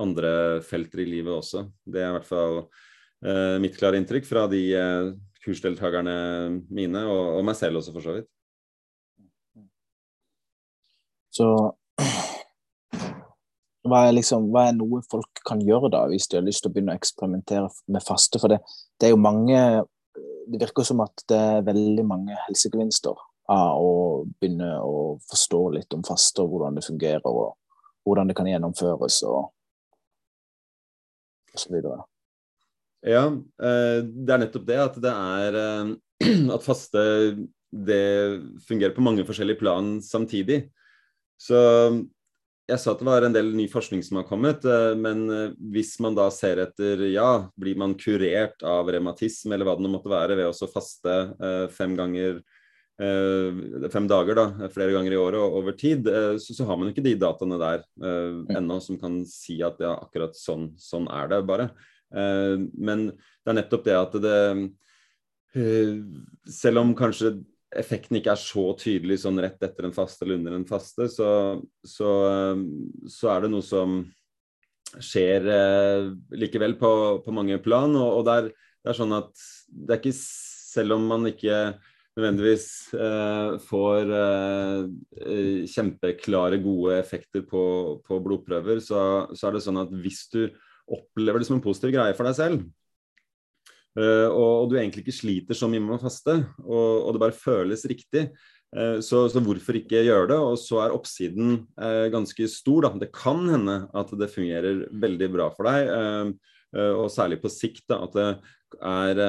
andre 0.00 0.60
felter 0.64 1.02
i 1.04 1.08
livet 1.08 1.34
også. 1.34 1.66
Det 1.84 2.02
er 2.02 2.10
i 2.10 2.16
hvert 2.16 2.28
fall 2.28 2.60
eh, 2.62 3.56
mitt 3.62 3.76
klare 3.78 4.00
inntrykk 4.00 4.28
fra 4.28 4.46
de 4.50 4.62
eh, 4.76 5.10
kursdeltakerne 5.44 6.14
mine, 6.72 7.04
og, 7.08 7.38
og, 7.38 7.44
meg 7.48 7.58
selv 7.58 7.80
også, 7.80 7.94
for 7.96 8.06
så 8.06 8.16
vidt. 8.18 8.30
Så 11.30 11.46
hva 13.90 14.02
er, 14.06 14.12
liksom, 14.12 14.50
hva 14.52 14.66
er 14.68 14.76
noe 14.76 15.00
folk 15.10 15.40
kan 15.46 15.62
gjøre 15.64 15.90
da, 15.94 16.04
hvis 16.10 16.28
de 16.28 16.38
har 16.38 16.44
lyst 16.46 16.62
til 16.64 16.70
å 16.70 16.74
begynne 16.74 16.94
å 16.94 17.00
eksperimentere 17.00 17.70
med 17.88 18.04
faste? 18.04 18.40
For 18.42 18.52
det, 18.52 18.60
det 19.00 19.08
er 19.08 19.14
jo 19.14 19.22
mange 19.22 19.62
Det 20.50 20.58
virker 20.58 20.82
som 20.82 20.98
at 21.04 21.22
det 21.30 21.36
er 21.38 21.62
veldig 21.62 22.02
mange 22.08 22.34
helsegevinster 22.48 23.14
av 23.50 23.78
å 23.78 23.92
begynne 24.40 24.70
å 24.82 25.18
forstå 25.30 25.60
litt 25.76 25.94
om 25.94 26.02
faste, 26.06 26.42
og 26.42 26.50
hvordan 26.50 26.78
det 26.78 26.82
fungerer, 26.86 27.26
og 27.26 27.54
hvordan 28.06 28.30
det 28.30 28.36
kan 28.38 28.48
gjennomføres. 28.50 29.20
og 29.30 29.52
osv. 31.54 31.78
Ja, 33.06 33.24
eh, 33.26 34.00
det 34.04 34.34
er 34.34 34.42
nettopp 34.42 34.66
det 34.68 34.78
at 34.82 34.98
det 35.02 35.14
er 35.14 35.58
eh, 35.60 35.94
at 36.54 36.66
faste 36.66 37.04
det 37.70 38.02
fungerer 38.66 38.94
på 38.96 39.04
mange 39.04 39.24
forskjellige 39.26 39.62
plan 39.62 39.98
samtidig. 40.02 40.64
Så 41.40 41.58
jeg 42.70 42.78
sa 42.78 42.92
at 42.92 43.00
det 43.00 43.08
var 43.08 43.24
en 43.26 43.34
del 43.34 43.50
ny 43.56 43.64
forskning 43.70 44.02
som 44.06 44.20
har 44.20 44.28
kommet, 44.28 44.64
eh, 44.68 44.92
men 44.98 45.24
hvis 45.72 45.96
man 46.04 46.16
da 46.18 46.28
ser 46.34 46.60
etter 46.66 47.06
ja, 47.10 47.48
blir 47.58 47.78
man 47.80 47.96
kurert 47.98 48.62
av 48.66 48.90
revmatisme 48.92 49.56
eller 49.56 49.66
hva 49.66 49.78
det 49.80 49.90
måtte 49.90 50.12
være 50.12 50.38
ved 50.38 50.50
å 50.50 50.70
faste 50.70 51.20
fem 51.74 51.96
ganger 51.98 52.42
fem 53.00 54.04
dager 54.04 54.36
da, 54.36 54.42
flere 54.68 54.92
ganger 54.92 55.14
i 55.14 55.16
året 55.16 55.40
og 55.40 55.54
over 55.62 55.72
tid, 55.72 56.04
så, 56.36 56.52
så 56.52 56.66
har 56.68 56.76
man 56.76 56.90
ikke 56.90 57.00
de 57.06 57.14
dataene 57.16 57.56
der 57.56 57.86
ennå 58.58 58.76
som 58.84 58.98
kan 59.00 59.14
si 59.24 59.56
at 59.64 59.80
ja, 59.80 59.94
akkurat 60.04 60.36
sånn, 60.36 60.66
sånn 60.76 61.06
er 61.08 61.30
det 61.32 61.38
bare. 61.48 61.70
Men 62.12 63.06
det 63.14 63.54
er 63.54 63.56
nettopp 63.56 63.86
det 63.88 63.96
at 63.96 64.18
det 64.20 64.36
Selv 66.60 66.82
om 66.82 66.92
kanskje 66.98 67.38
effekten 67.78 68.18
ikke 68.18 68.32
er 68.34 68.40
så 68.40 68.64
tydelig 68.78 69.20
sånn 69.22 69.38
rett 69.42 69.60
etter 69.62 69.86
en 69.86 69.94
faste 69.94 70.24
eller 70.24 70.40
under 70.40 70.56
en 70.56 70.66
faste, 70.66 71.06
så, 71.12 71.28
så, 71.86 72.10
så 73.06 73.30
er 73.34 73.44
det 73.44 73.52
noe 73.52 73.66
som 73.66 74.00
skjer 74.98 75.46
likevel 76.34 76.74
på, 76.80 76.90
på, 77.22 77.34
mange 77.34 77.60
plan. 77.62 77.94
Og, 77.94 78.20
og 78.20 78.26
det, 78.26 78.34
er, 78.34 78.50
det 78.82 78.92
er 78.92 78.98
sånn 78.98 79.14
at 79.14 79.30
det 79.70 79.96
er 79.96 80.02
ikke 80.02 80.18
Selv 80.70 80.94
om 80.94 81.06
man 81.10 81.26
ikke 81.26 81.54
nødvendigvis 82.14 82.66
eh, 82.94 83.52
får 83.64 84.10
eh, 84.14 85.64
kjempeklare, 85.70 86.60
gode 86.62 86.98
effekter 86.98 87.44
på, 87.46 87.62
på 88.06 88.18
blodprøver, 88.22 88.78
så, 88.84 89.00
så, 89.34 89.48
er 89.48 89.56
det 89.56 89.64
sånn 89.64 89.80
at 89.82 89.90
hvis 90.02 90.24
du 90.32 90.44
opplever 90.90 91.40
det 91.40 91.48
som 91.48 91.58
en 91.58 91.64
positiv 91.64 91.94
greie 91.94 92.14
for 92.18 92.28
deg 92.28 92.38
selv, 92.38 92.62
eh, 92.62 92.79
og, 93.98 94.52
og, 94.62 94.70
du 94.70 94.76
egentlig 94.78 95.02
ikke 95.04 95.16
sliter 95.16 95.58
så 95.58 95.68
mye 95.70 95.82
med 95.82 95.96
å 95.96 96.02
faste, 96.02 96.36
og, 96.62 96.88
og 97.04 97.14
det 97.14 97.22
bare 97.24 97.36
føles 97.36 97.82
riktig, 97.90 98.28
eh, 98.76 99.00
så, 99.02 99.24
så, 99.32 99.42
hvorfor 99.42 99.80
ikke 99.80 100.04
gjøre 100.06 100.30
det? 100.30 100.38
Og 100.38 100.60
så 100.62 100.84
er 100.84 100.94
oppsiden 100.94 101.56
eh, 101.80 102.06
ganske 102.12 102.46
stor. 102.52 102.86
Da. 102.86 102.92
Det 103.02 103.10
kan 103.16 103.42
hende 103.50 103.80
at 103.90 104.14
det 104.20 104.30
fungerer 104.30 104.86
veldig 105.02 105.32
bra 105.34 105.50
for 105.56 105.70
deg, 105.70 105.90
eh, 105.90 106.94
og 106.94 107.10
særlig 107.10 107.40
på 107.42 107.50
sikt. 107.50 107.88
Da, 107.90 108.04
at 108.06 108.14
det 108.14 108.30
er 108.78 109.24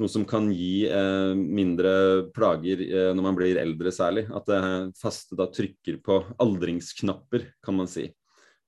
noe 0.00 0.10
som 0.10 0.24
kan 0.26 0.48
gi 0.50 0.86
eh, 0.90 1.32
mindre 1.38 1.94
plager 2.34 2.82
eh, 2.82 3.12
når 3.14 3.28
man 3.28 3.38
blir 3.38 3.60
eldre 3.62 3.92
særlig. 3.94 4.26
At 4.34 4.50
faste 4.98 5.38
da 5.38 5.46
trykker 5.52 6.00
på 6.04 6.20
aldringsknapper, 6.42 7.52
kan 7.64 7.78
man 7.78 7.90
si. 7.90 8.08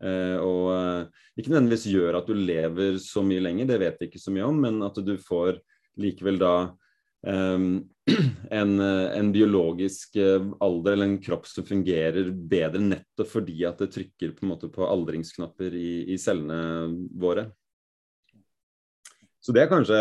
Eh, 0.05 0.37
og 0.43 0.73
eh, 0.75 1.23
ikke 1.41 1.53
nødvendigvis 1.53 1.87
gjør 1.89 2.19
at 2.19 2.29
du 2.29 2.37
lever 2.37 2.99
så 3.01 3.23
mye 3.25 3.45
lenger, 3.45 3.71
det 3.71 3.79
vet 3.81 4.01
vi 4.01 4.11
ikke 4.11 4.21
så 4.21 4.35
mye 4.35 4.49
om, 4.49 4.59
men 4.67 4.83
at 4.85 4.99
du 5.01 5.15
får 5.21 5.61
likevel 6.01 6.41
da 6.43 6.55
eh, 7.33 7.67
en, 8.61 8.73
en, 8.81 9.31
biologisk 9.35 10.19
eh, 10.21 10.45
alder 10.63 10.95
eller 10.97 11.11
en 11.11 11.21
kropp 11.23 11.49
som 11.51 11.67
fungerer 11.67 12.31
bedre 12.31 12.83
nettopp 12.83 13.33
fordi 13.33 13.65
at 13.67 13.81
det 13.83 13.93
trykker 13.95 14.37
på, 14.37 14.45
en 14.45 14.53
måte 14.53 14.71
på 14.73 14.87
aldringsknapper 14.87 15.75
i, 15.75 15.91
i 16.13 16.21
cellene 16.21 17.09
våre. 17.17 17.49
Så 19.41 19.55
det 19.55 19.65
er 19.65 19.71
kanskje 19.71 20.01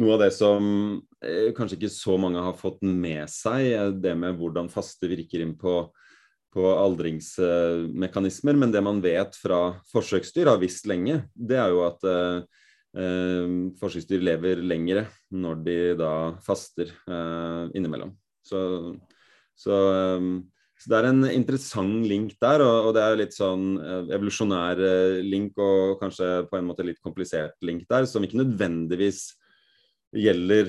noe 0.00 0.16
av 0.16 0.24
det 0.24 0.30
som 0.34 0.64
eh, 1.24 1.50
kanskje 1.56 1.78
ikke 1.78 1.92
så 1.92 2.16
mange 2.20 2.42
har 2.42 2.56
fått 2.58 2.82
med 2.86 3.26
seg, 3.32 3.98
det 4.02 4.14
med 4.18 4.38
hvordan 4.38 4.70
faste 4.72 5.10
virker 5.10 5.42
inn 5.44 5.54
på, 5.58 5.88
på 6.54 6.64
aldringsmekanismer. 6.70 8.58
Men 8.58 8.72
det 8.74 8.82
man 8.84 9.02
vet 9.04 9.36
fra 9.38 9.80
forsøksdyr, 9.90 10.52
har 10.52 10.62
visst 10.62 10.86
lenge, 10.90 11.24
det 11.34 11.58
er 11.60 11.74
jo 11.74 11.82
at 11.88 12.06
eh, 12.08 12.62
eh 12.94 13.54
forsøksdyr 13.80 14.22
lever 14.22 14.62
lengre 14.62 15.08
når 15.34 15.62
de 15.66 15.78
da 15.98 16.14
faster 16.46 16.92
eh, 17.08 17.64
innimellom. 17.74 18.14
Så, 18.44 18.60
så, 19.56 19.76
så, 20.76 20.90
det 20.90 20.98
er 20.98 21.08
en 21.08 21.24
interessant 21.32 22.04
link 22.06 22.36
der, 22.38 22.62
og, 22.62 22.90
og 22.90 22.92
det 22.94 23.02
er 23.02 23.22
litt 23.22 23.34
sånn 23.34 23.78
evolusjonær 24.12 24.82
link 25.24 25.56
og 25.58 25.96
kanskje 26.02 26.44
på 26.50 26.60
en 26.60 26.68
måte 26.68 26.84
litt 26.86 27.00
komplisert 27.02 27.56
link 27.64 27.88
der, 27.88 28.04
som 28.06 28.22
ikke 28.22 28.42
nødvendigvis 28.44 29.30
gjelder 30.14 30.68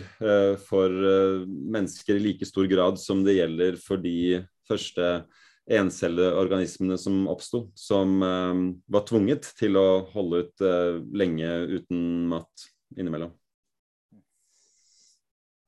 for 0.65 0.89
mennesker 0.89 2.15
i 2.15 2.23
like 2.23 2.47
stor 2.47 2.65
grad 2.71 2.97
som 2.97 3.19
det 3.27 3.35
gjelder 3.35 3.75
for 3.77 4.01
de 4.01 4.39
første 4.65 5.09
encelleorganismene 5.65 6.97
som 6.97 7.27
oppsto, 7.27 7.65
som 7.75 8.21
uh, 8.21 8.53
var 8.91 9.05
tvunget 9.07 9.49
til 9.57 9.77
å 9.79 10.05
holde 10.13 10.43
ut 10.45 10.65
uh, 10.65 11.01
lenge 11.17 11.49
uten 11.71 12.27
mat 12.29 12.67
innimellom. 12.97 13.33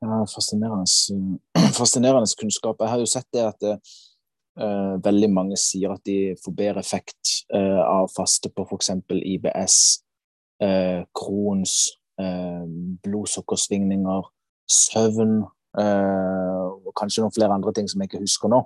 Ja, 0.06 0.22
fascinerende, 0.30 0.86
fascinerende, 1.80 2.30
kunnskap. 2.38 2.78
Jeg 2.84 2.94
har 2.94 3.02
jo 3.02 3.10
sett 3.10 3.30
det 3.34 3.48
at 3.48 3.68
uh, 3.72 4.94
veldig 5.02 5.32
mange 5.34 5.58
sier 5.58 5.96
at 5.96 6.06
de 6.06 6.36
får 6.44 6.58
bedre 6.58 6.86
effekt 6.86 7.34
av 7.54 8.10
faste 8.10 8.50
på 8.50 8.64
f.eks. 8.66 8.90
IBS, 9.14 9.76
Crohns, 11.14 11.76
blodsukkersvingninger, 13.06 14.26
søvn 14.66 15.36
og 15.78 16.90
kanskje 16.98 17.22
noen 17.22 17.36
flere 17.36 17.54
andre 17.54 17.76
ting 17.78 17.86
som 17.92 18.02
jeg 18.02 18.10
ikke 18.10 18.24
husker 18.24 18.50
nå. 18.50 18.64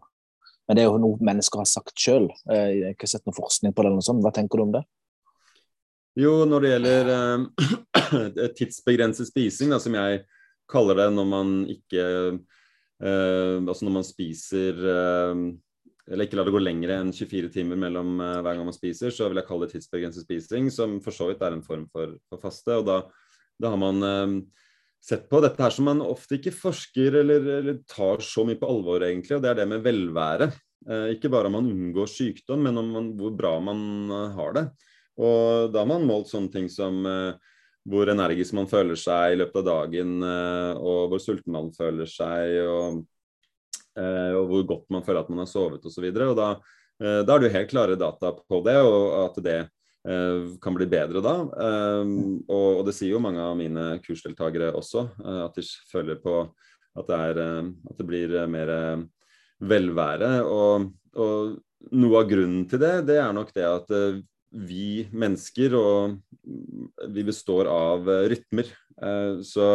Men 0.70 0.78
det 0.78 0.84
er 0.84 0.90
jo 0.90 1.02
noe 1.02 1.26
mennesker 1.26 1.62
har 1.62 1.70
sagt 1.70 1.96
sjøl. 2.00 2.30
Eh, 2.52 2.68
jeg 2.70 2.84
har 2.90 2.96
ikke 2.96 3.10
sett 3.10 3.26
noe 3.28 3.38
forskning 3.38 3.74
på 3.74 3.82
det. 3.84 3.90
eller 3.90 4.02
noe 4.02 4.08
sånt. 4.08 4.24
Hva 4.26 4.34
tenker 4.36 4.62
du 4.62 4.66
om 4.68 4.76
det? 4.76 4.84
Jo, 6.20 6.36
når 6.48 6.64
det 6.64 6.72
gjelder 6.74 7.12
eh, 7.16 8.48
tidsbegrenset 8.60 9.32
spising, 9.32 9.74
da, 9.74 9.82
som 9.82 9.96
jeg 9.96 10.24
kaller 10.72 11.02
det 11.02 11.10
når 11.16 11.28
man 11.28 11.58
ikke 11.72 12.06
eh, 12.06 13.58
Altså 13.60 13.88
når 13.88 13.96
man 13.96 14.08
spiser 14.08 14.80
eh, 14.94 15.44
eller 16.12 16.28
ikke 16.28 16.40
lar 16.40 16.48
det 16.48 16.54
gå 16.56 16.62
lenger 16.62 16.92
enn 16.96 17.12
24 17.14 17.52
timer 17.54 17.80
mellom 17.80 18.18
eh, 18.20 18.40
hver 18.44 18.58
gang 18.58 18.66
man 18.68 18.76
spiser, 18.76 19.14
så 19.14 19.30
vil 19.30 19.40
jeg 19.40 19.48
kalle 19.48 19.68
det 19.68 19.76
tidsbegrenset 19.78 20.26
spising, 20.26 20.68
som 20.74 20.98
for 21.04 21.16
så 21.16 21.30
vidt 21.30 21.44
er 21.46 21.56
en 21.56 21.64
form 21.64 21.86
for, 21.94 22.18
for 22.28 22.42
faste. 22.42 22.76
og 22.76 22.88
da, 22.90 22.98
da 23.62 23.72
har 23.72 23.80
man 23.80 24.08
eh, 24.08 24.34
sett 25.02 25.30
på. 25.30 25.42
Dette 25.42 25.62
her 25.64 25.74
som 25.74 25.88
man 25.90 26.04
ofte 26.06 26.38
ikke 26.38 26.54
forsker 26.56 27.22
eller, 27.22 27.48
eller, 27.60 27.80
tar 27.90 28.24
så 28.26 28.46
mye 28.48 28.60
på 28.60 28.70
alvor, 28.70 29.04
egentlig, 29.06 29.38
og 29.38 29.44
det 29.44 29.52
er 29.52 29.62
det 29.62 29.70
med 29.72 29.86
velvære. 29.86 30.52
Eh, 30.90 31.08
ikke 31.16 31.32
bare 31.34 31.50
om 31.50 31.58
man 31.60 31.70
unngår 31.72 32.10
sykdom, 32.10 32.66
men 32.68 32.82
om 32.82 32.92
man, 32.96 33.14
hvor 33.20 33.34
bra 33.38 33.56
man 33.64 33.82
uh, 34.12 34.28
har 34.38 34.58
det. 34.58 34.66
Og 35.22 35.72
da 35.74 35.84
har 35.84 35.90
man 35.90 36.08
målt 36.10 36.32
sånne 36.32 36.54
ting 36.54 36.70
som 36.72 37.02
uh, 37.06 37.34
hvor 37.90 38.10
energisk 38.14 38.56
man 38.58 38.70
føler 38.70 38.98
seg 39.00 39.34
i 39.34 39.40
løpet 39.42 39.58
av 39.62 39.66
dagen, 39.66 40.20
og 40.22 41.00
hvor 41.10 41.22
sulten 41.22 41.56
man 41.56 41.72
føler 41.74 42.06
seg, 42.06 42.60
og, 42.70 43.00
og 43.98 44.52
hvor 44.52 44.68
godt 44.70 44.94
man 44.94 45.02
føler 45.02 45.24
at 45.24 45.32
man 45.34 45.42
har 45.42 45.50
sovet 45.50 45.88
osv. 45.90 46.06
Da, 46.14 46.52
da 47.02 47.34
er 47.34 47.42
det 47.42 47.50
jo 47.50 47.56
helt 47.56 47.72
klare 47.72 47.98
data 47.98 48.36
på 48.38 48.60
det, 48.68 48.76
og 48.86 49.08
at 49.24 49.42
det 49.42 49.58
Eh, 49.58 49.81
kan 50.02 50.74
bli 50.74 50.88
bedre 50.90 51.22
da. 51.22 51.36
Eh, 51.46 52.12
og, 52.48 52.68
og, 52.80 52.84
det 52.88 52.96
sier 52.98 53.14
jo 53.14 53.22
mange 53.22 53.42
av 53.44 53.58
mine 53.60 53.86
kursdeltakere 54.06 54.72
også, 54.78 55.06
eh, 55.22 55.42
at 55.46 55.58
de 55.60 55.66
føler 55.92 56.18
på 56.24 56.40
at 56.98 57.08
det, 57.08 57.18
er, 57.30 57.38
at 57.88 58.00
det 58.00 58.06
blir 58.08 58.34
mer 58.52 58.72
velvære. 59.64 60.32
Og, 60.44 60.90
og, 61.16 61.54
noe 61.98 62.20
av 62.20 62.28
grunnen 62.30 62.66
til 62.70 62.82
det, 62.82 62.96
det 63.08 63.16
er 63.22 63.32
nok 63.34 63.54
det 63.56 63.64
at 63.66 63.94
vi 64.52 65.08
mennesker 65.16 65.74
og 65.80 66.18
vi 67.16 67.24
består 67.26 67.70
av 67.72 68.10
rytmer. 68.30 68.68
Så 69.48 69.70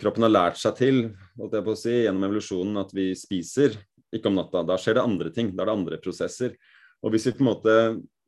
kroppen 0.00 0.24
har 0.24 0.32
lært 0.32 0.60
seg 0.62 0.78
til 0.78 1.02
holdt 1.34 1.58
jeg 1.58 1.66
på 1.66 1.74
å 1.74 1.80
si, 1.82 1.96
gjennom 2.06 2.28
evolusjonen 2.30 2.80
at 2.80 2.94
vi 2.96 3.10
spiser 3.18 3.74
ikke 4.14 4.30
om 4.30 4.38
natta. 4.38 4.62
Da 4.66 4.78
skjer 4.80 4.96
det 4.98 5.04
andre 5.04 5.34
ting. 5.34 5.50
Da 5.52 5.64
er 5.64 5.70
det 5.70 5.76
andre 5.76 6.00
prosesser. 6.02 6.54
Og 7.02 7.14
hvis 7.14 7.26
vi 7.28 7.34
på 7.36 7.44
en 7.44 7.50
måte 7.50 7.76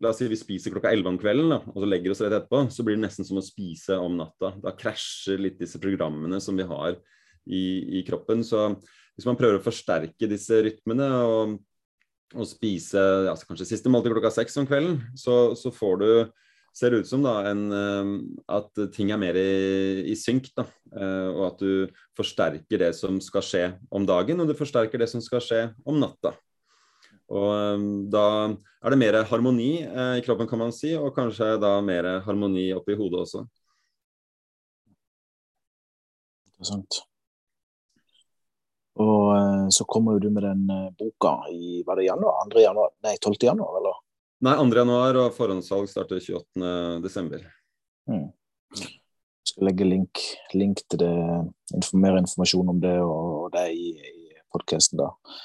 La 0.03 0.11
oss 0.11 0.19
si 0.19 0.27
vi 0.27 0.39
spiser 0.39 0.75
klokka 0.75 0.91
11 0.91 1.13
om 1.13 1.19
kvelden 1.21 1.53
da, 1.53 1.61
og 1.63 1.77
så 1.79 1.87
legger 1.87 2.11
oss 2.11 2.23
rett 2.25 2.35
etterpå, 2.35 2.65
så 2.75 2.83
blir 2.83 2.97
det 2.99 3.05
nesten 3.05 3.27
som 3.27 3.39
å 3.39 3.45
spise 3.45 3.99
om 4.03 4.17
natta. 4.19 4.51
Da 4.65 4.75
krasjer 4.75 5.39
litt 5.39 5.61
disse 5.61 5.79
programmene 5.83 6.41
som 6.43 6.59
vi 6.59 6.67
har 6.67 6.97
i, 7.47 7.63
i 8.01 8.03
kroppen. 8.07 8.43
Så 8.43 8.73
hvis 9.15 9.29
man 9.29 9.39
prøver 9.39 9.61
å 9.61 9.65
forsterke 9.65 10.27
disse 10.31 10.59
rytmene 10.67 11.07
og, 11.23 11.57
og 12.35 12.49
spise 12.51 13.03
altså 13.31 13.47
kanskje 13.47 13.69
siste 13.71 13.93
måltid 13.93 14.17
klokka 14.17 14.33
seks 14.35 14.59
om 14.59 14.67
kvelden, 14.67 14.99
så, 15.15 15.55
så 15.59 15.71
får 15.75 16.03
du 16.03 16.09
ser 16.75 16.93
det 16.93 17.03
ut 17.03 17.09
som 17.09 17.23
da, 17.25 17.35
en, 17.51 17.67
eh, 17.77 18.13
at 18.57 18.83
ting 18.97 19.13
er 19.13 19.21
mer 19.21 19.37
i, 19.39 20.09
i 20.09 20.17
synk. 20.19 20.51
Da, 20.57 20.67
eh, 20.97 21.29
og 21.31 21.45
at 21.51 21.63
du 21.63 21.99
forsterker 22.19 22.81
det 22.87 22.95
som 22.99 23.21
skal 23.23 23.45
skje 23.47 23.67
om 23.93 24.09
dagen, 24.09 24.41
og 24.41 24.51
du 24.51 24.57
forsterker 24.59 25.03
det 25.03 25.11
som 25.13 25.23
skal 25.25 25.45
skje 25.45 25.67
om 25.87 26.01
natta. 26.03 26.35
Og 27.33 27.49
um, 27.79 27.87
da 28.13 28.27
er 28.83 28.93
det 28.93 28.99
mer 29.01 29.17
harmoni 29.31 29.71
eh, 29.87 30.19
i 30.19 30.25
kroppen, 30.25 30.49
kan 30.51 30.61
man 30.61 30.75
si, 30.75 30.93
og 30.99 31.15
kanskje 31.17 31.55
da 31.63 31.77
mer 31.85 32.09
harmoni 32.27 32.67
oppi 32.77 32.97
hodet 32.99 33.23
også. 33.23 33.45
Interessant. 36.51 37.01
Og 39.01 39.33
eh, 39.37 39.67
så 39.73 39.87
kommer 39.89 40.17
jo 40.17 40.27
du 40.27 40.31
med 40.35 40.45
den 40.45 40.67
eh, 40.71 40.89
boka 40.99 41.39
i 41.49 41.81
var 41.87 41.97
det 41.97 42.11
januar? 42.11 42.45
2. 42.53 42.61
januar? 42.61 42.93
Nei, 43.07 43.17
12. 43.17 43.37
januar, 43.49 43.79
eller? 43.81 44.01
Nei, 44.45 44.57
2. 44.59 44.69
januar, 44.83 45.21
og 45.23 45.37
forhåndssalg 45.37 45.89
starter 45.89 46.21
28. 46.21 47.01
desember. 47.05 47.47
Mm. 48.11 48.29
Jeg 48.77 49.55
skal 49.55 49.69
legge 49.71 49.87
link, 49.89 50.21
link 50.59 50.83
til 50.91 51.01
det, 51.01 51.15
mer 51.97 52.19
informasjon 52.21 52.75
om 52.75 52.83
det 52.83 52.97
og, 53.01 53.49
det 53.55 53.71
i, 53.73 53.95
i 53.97 54.35
podkasten, 54.53 55.01
da. 55.01 55.39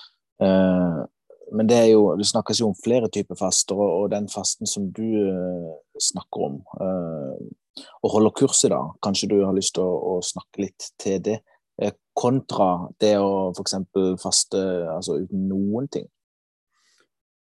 Eh, 0.43 1.05
men 1.51 1.67
det 1.67 1.77
er 1.79 1.87
jo, 1.93 2.01
det 2.19 2.27
snakkes 2.27 2.61
jo 2.61 2.71
om 2.71 2.77
flere 2.77 3.09
typer 3.13 3.37
faster, 3.39 3.77
og, 3.77 4.03
og 4.03 4.11
den 4.11 4.27
fasten 4.31 4.69
som 4.69 4.89
du 4.95 5.05
uh, 5.05 5.71
snakker 6.01 6.47
om, 6.49 6.59
uh, 6.79 7.85
og 8.03 8.13
holder 8.15 8.35
kurs 8.35 8.63
i, 8.65 8.71
da, 8.73 8.81
kanskje 9.05 9.31
du 9.31 9.37
har 9.45 9.55
lyst 9.55 9.75
til 9.77 9.85
å, 9.85 10.17
å 10.17 10.25
snakke 10.25 10.65
litt 10.65 10.89
til 11.01 11.21
det, 11.23 11.39
uh, 11.83 11.93
kontra 12.17 12.89
det 13.01 13.15
å 13.21 13.49
f.eks. 13.53 13.77
faste 14.21 14.61
altså 14.91 15.19
uten 15.23 15.47
noen 15.51 15.89
ting? 15.93 16.07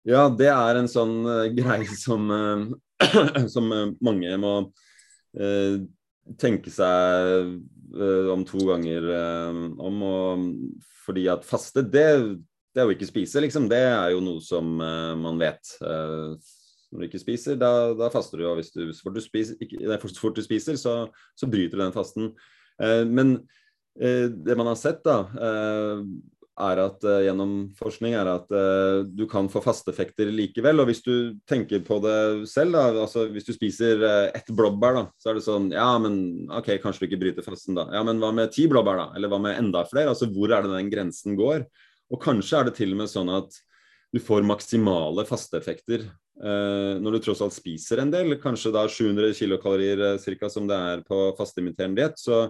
Ja, 0.09 0.27
det 0.27 0.49
er 0.51 0.75
en 0.75 0.89
sånn 0.91 1.21
greie 1.55 1.87
som, 1.95 2.27
som 3.53 3.69
mange 4.03 4.33
må 4.41 4.55
tenke 6.41 6.73
seg 6.73 7.53
om 8.33 8.43
to 8.49 8.65
ganger 8.67 9.07
om. 9.79 10.01
Og, 10.03 10.43
fordi 11.05 11.23
at 11.31 11.47
faste, 11.47 11.85
det 11.87 12.03
det 12.73 12.85
å 12.85 12.91
ikke 12.93 13.09
spise, 13.09 13.41
liksom, 13.43 13.69
det 13.71 13.81
er 13.85 14.11
jo 14.15 14.21
noe 14.23 14.41
som 14.43 14.75
uh, 14.81 15.13
man 15.19 15.39
vet. 15.41 15.75
Uh, 15.83 16.33
når 16.93 17.03
du 17.03 17.07
ikke 17.07 17.21
spiser, 17.21 17.57
da, 17.57 17.93
da 17.97 18.09
faster 18.13 18.41
du. 18.41 18.47
Og 18.49 18.59
hvis 18.59 18.73
du, 18.73 18.85
så 18.93 19.07
fort 19.07 19.17
du 19.17 19.23
spiser, 19.23 19.57
ikke, 19.61 19.81
nei, 19.89 19.97
fort 20.01 20.37
du 20.37 20.43
spiser 20.45 20.77
så, 20.77 20.99
så, 21.37 21.49
bryter 21.49 21.79
du 21.79 21.85
den 21.85 21.95
fasten. 21.95 22.31
Uh, 22.81 23.03
men 23.09 23.41
det 23.93 24.55
man 24.57 24.65
har 24.65 24.77
sett, 24.79 25.03
da, 25.05 25.19
er 26.57 26.79
at 26.81 27.03
gjennom 27.21 27.51
forskning 27.77 28.15
er 28.17 28.25
at 28.31 28.47
du 29.05 29.21
kan 29.29 29.45
få 29.53 29.61
fasteffekter 29.61 30.31
likevel. 30.33 30.81
Og 30.81 30.89
hvis 30.89 31.03
du 31.05 31.35
tenker 31.45 31.83
på 31.85 31.99
det 32.01 32.15
selv, 32.49 32.73
da, 32.73 33.03
altså 33.03 33.27
hvis 33.29 33.45
du 33.45 33.51
spiser 33.53 34.01
ett 34.33 34.49
blåbær, 34.49 34.97
så 35.21 35.29
er 35.29 35.37
det 35.37 35.45
sånn 35.45 35.69
Ja, 35.75 35.91
men 36.01 36.17
OK, 36.49 36.71
kanskje 36.81 37.05
du 37.05 37.11
ikke 37.11 37.21
bryter 37.27 37.45
fasten 37.45 37.77
da. 37.77 37.85
Ja, 37.93 38.01
men 38.07 38.17
hva 38.17 38.33
med 38.33 38.49
ti 38.57 38.65
blåbær, 38.65 38.97
da? 38.97 39.07
Eller 39.13 39.29
hva 39.29 39.43
med 39.45 39.61
enda 39.61 39.85
flere? 39.85 40.09
Altså 40.15 40.31
hvor 40.33 40.49
er 40.49 40.65
det 40.65 40.73
den 40.73 40.89
grensen 40.89 41.37
går? 41.37 41.67
Og 42.13 42.21
kanskje 42.21 42.59
er 42.59 42.67
det 42.69 42.75
til 42.77 42.93
og 42.93 43.01
med 43.01 43.11
sånn 43.11 43.31
at 43.33 43.55
du 44.13 44.19
får 44.21 44.45
maksimale 44.45 45.25
fasteeffekter 45.25 46.03
eh, 46.05 46.99
når 47.01 47.15
du 47.15 47.23
tross 47.25 47.41
alt 47.41 47.55
spiser 47.55 48.03
en 48.03 48.11
del. 48.13 48.35
Kanskje 48.41 48.73
da 48.75 48.85
700 48.85 49.33
kilokalorier 49.39 50.03
eh, 50.11 50.19
cirka, 50.21 50.51
som 50.53 50.69
det 50.69 50.77
er 50.77 51.01
på 51.07 51.25
fasteimiterende 51.39 51.97
diett. 51.97 52.21
Så, 52.21 52.43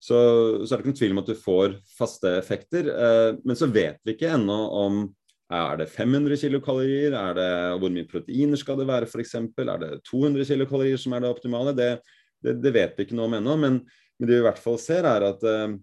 så, 0.00 0.16
så, 0.64 0.70
er 0.70 0.78
det 0.78 0.80
ikke 0.80 0.92
noen 0.94 1.02
tvil 1.02 1.16
om 1.16 1.20
at 1.20 1.28
du 1.28 1.36
får 1.36 1.76
fasteeffekter. 1.98 2.88
Eh, 2.94 3.30
men 3.44 3.60
så 3.60 3.68
vet 3.68 4.00
vi 4.04 4.16
ikke 4.16 4.32
ennå 4.38 4.58
om 4.80 5.04
er 5.52 5.76
det 5.76 5.90
500 5.92 6.40
kilokalorier, 6.40 7.12
er 7.12 7.34
det, 7.36 7.48
hvor 7.82 7.92
mye 7.92 8.08
proteiner 8.08 8.58
skal 8.58 8.78
det 8.80 8.86
være 8.88 9.06
f.eks., 9.06 9.34
er 9.36 9.82
det 9.82 9.90
200 10.08 10.48
kilokalorier 10.48 11.00
som 11.00 11.12
er 11.12 11.20
det 11.22 11.32
optimale? 11.34 11.74
Det, 11.76 11.90
det, 12.42 12.56
det 12.64 12.72
vet 12.74 12.96
vi 12.96 13.04
ikke 13.04 13.18
noe 13.18 13.28
om 13.28 13.36
ennå. 13.36 13.56
Men, 13.60 13.76
men, 13.84 14.24
det 14.24 14.38
vi 14.38 14.40
i 14.40 14.46
hvert 14.46 14.62
fall 14.62 14.80
ser, 14.80 15.04
er 15.04 15.28
at 15.28 15.44
eh, 15.44 15.76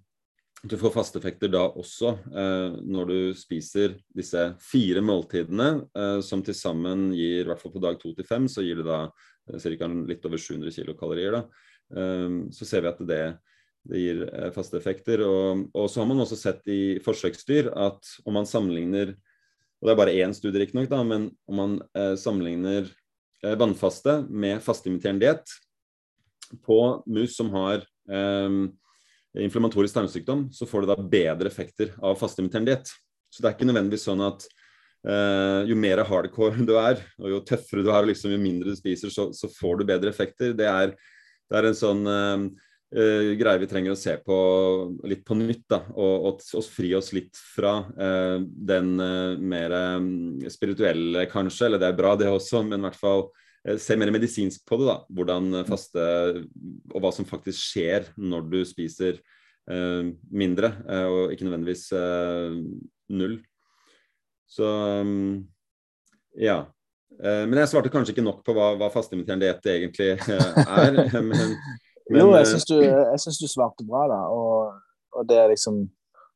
du 0.63 0.75
får 0.77 0.93
fasteffekter 0.93 1.49
da 1.49 1.63
også 1.65 2.11
eh, 2.37 2.75
når 2.85 3.07
du 3.09 3.17
spiser 3.37 3.95
disse 4.13 4.43
fire 4.61 5.01
måltidene, 5.01 5.69
eh, 5.97 6.19
som 6.25 6.43
til 6.45 6.53
sammen 6.57 7.09
gir, 7.15 7.41
i 7.41 7.47
hvert 7.49 7.61
fall 7.61 7.73
på 7.73 7.81
dag 7.81 7.97
to 8.01 8.11
til 8.17 8.27
fem, 8.27 8.45
så 8.51 8.61
gir 8.61 8.77
det 8.77 8.85
da 8.85 8.99
eh, 9.07 9.57
ca. 9.57 9.89
litt 10.09 10.27
over 10.29 10.37
700 10.37 10.75
kilokalorier. 10.75 11.39
Da. 11.39 11.41
Eh, 11.97 12.37
så 12.53 12.67
ser 12.69 12.85
vi 12.85 12.91
at 12.91 13.01
det, 13.09 13.23
det 13.89 14.03
gir 14.03 14.21
eh, 14.27 14.51
faste 14.53 14.77
effekter. 14.77 15.23
Og, 15.25 15.65
og, 15.73 15.89
så 15.89 16.03
har 16.03 16.11
man 16.11 16.21
også 16.21 16.37
sett 16.37 16.69
i 16.69 16.81
forsøksdyr 17.01 17.71
at 17.73 18.13
om 18.25 18.37
man 18.37 18.49
sammenligner 18.49 19.15
og 19.81 19.87
det 19.87 19.93
er 19.95 19.97
bare 19.97 20.13
én 20.21 20.33
studie, 20.37 20.61
riktignok, 20.61 20.91
men 21.09 21.23
om 21.49 21.55
man 21.57 21.71
eh, 21.97 22.13
sammenligner 22.13 22.85
eh, 23.41 23.55
vannfaste 23.57 24.19
med 24.29 24.61
fasteimiterende 24.61 25.25
diett 25.25 25.55
på 26.61 26.77
mus 27.09 27.33
som 27.33 27.49
har 27.55 27.87
inflammatorisk 29.39 29.95
tarmsykdom, 29.95 30.49
så 30.51 30.67
får 30.67 30.83
du 30.83 30.91
da 30.91 30.97
bedre 30.97 31.51
effekter 31.51 31.93
av 32.03 32.17
fastimiterende 32.19 32.73
diett. 32.73 32.91
Så 33.31 33.39
det 33.39 33.49
er 33.49 33.55
ikke 33.55 33.69
nødvendigvis 33.69 34.07
sånn 34.09 34.23
at 34.25 34.43
uh, 35.07 35.61
jo 35.69 35.77
mer 35.79 36.03
hardcore 36.07 36.65
du 36.67 36.75
er, 36.79 36.99
og 37.21 37.31
jo 37.31 37.45
tøffere 37.47 37.85
du 37.85 37.93
er, 37.93 38.01
og 38.03 38.11
liksom, 38.11 38.33
jo 38.35 38.41
mindre 38.41 38.73
du 38.73 38.79
spiser, 38.79 39.13
så, 39.13 39.29
så, 39.35 39.49
får 39.55 39.79
du 39.79 39.87
bedre 39.93 40.11
effekter. 40.11 40.51
Det 40.57 40.67
er, 40.67 40.91
det 41.47 41.59
er 41.59 41.69
en 41.69 41.79
sånn 41.79 42.03
uh, 42.03 42.43
uh, 42.97 43.31
greie 43.39 43.61
vi 43.63 43.69
trenger 43.71 43.95
å 43.95 43.99
se 43.99 44.17
på 44.25 44.39
litt 45.07 45.23
på 45.27 45.37
nytt. 45.39 45.63
da, 45.71 45.83
Og, 45.95 46.27
og, 46.27 46.43
og 46.59 46.67
fri 46.67 46.91
oss 46.97 47.13
litt 47.15 47.39
fra 47.55 47.77
den 47.95 48.97
mer 49.39 49.77
um, 49.95 50.11
spirituelle, 50.51 51.23
kanskje. 51.31 51.69
Eller 51.69 51.85
det 51.85 51.93
er 51.93 52.01
bra, 52.03 52.17
det 52.19 52.27
også, 52.31 52.65
men 52.67 52.81
i 52.81 52.89
hvert 52.89 52.99
fall 52.99 53.29
se 53.77 53.95
mer 53.99 54.11
medisinsk 54.13 54.63
på 54.65 54.79
det. 54.81 54.87
da, 54.89 54.97
Hvordan 55.13 55.61
faste 55.67 56.01
Og 56.91 56.99
hva 57.03 57.11
som 57.13 57.27
faktisk 57.29 57.59
skjer 57.61 58.09
når 58.17 58.49
du 58.49 58.59
spiser 58.65 59.21
mindre, 60.33 60.71
og 61.05 61.31
ikke 61.31 61.45
nødvendigvis 61.45 61.83
null. 63.13 63.35
Så 64.49 64.65
um, 65.05 65.43
ja. 66.35 66.63
Men 67.21 67.59
jeg 67.61 67.69
svarte 67.69 67.91
kanskje 67.93 68.15
ikke 68.15 68.25
nok 68.25 68.41
på 68.43 68.55
hva, 68.57 68.71
hva 68.79 68.89
fasteimiterende 68.91 69.45
diett 69.45 69.69
egentlig 69.69 70.09
er. 70.15 70.97
men, 71.21 71.31
men, 72.09 72.19
jo, 72.23 72.31
jeg 72.33 72.49
syns 72.49 72.67
du, 72.71 72.77
du, 72.81 73.47
svarte 73.51 73.85
bra, 73.85 74.07
da. 74.09 74.19
Og, 74.33 74.81
og, 75.13 75.27
det 75.29 75.37
er 75.37 75.51
liksom 75.53 75.83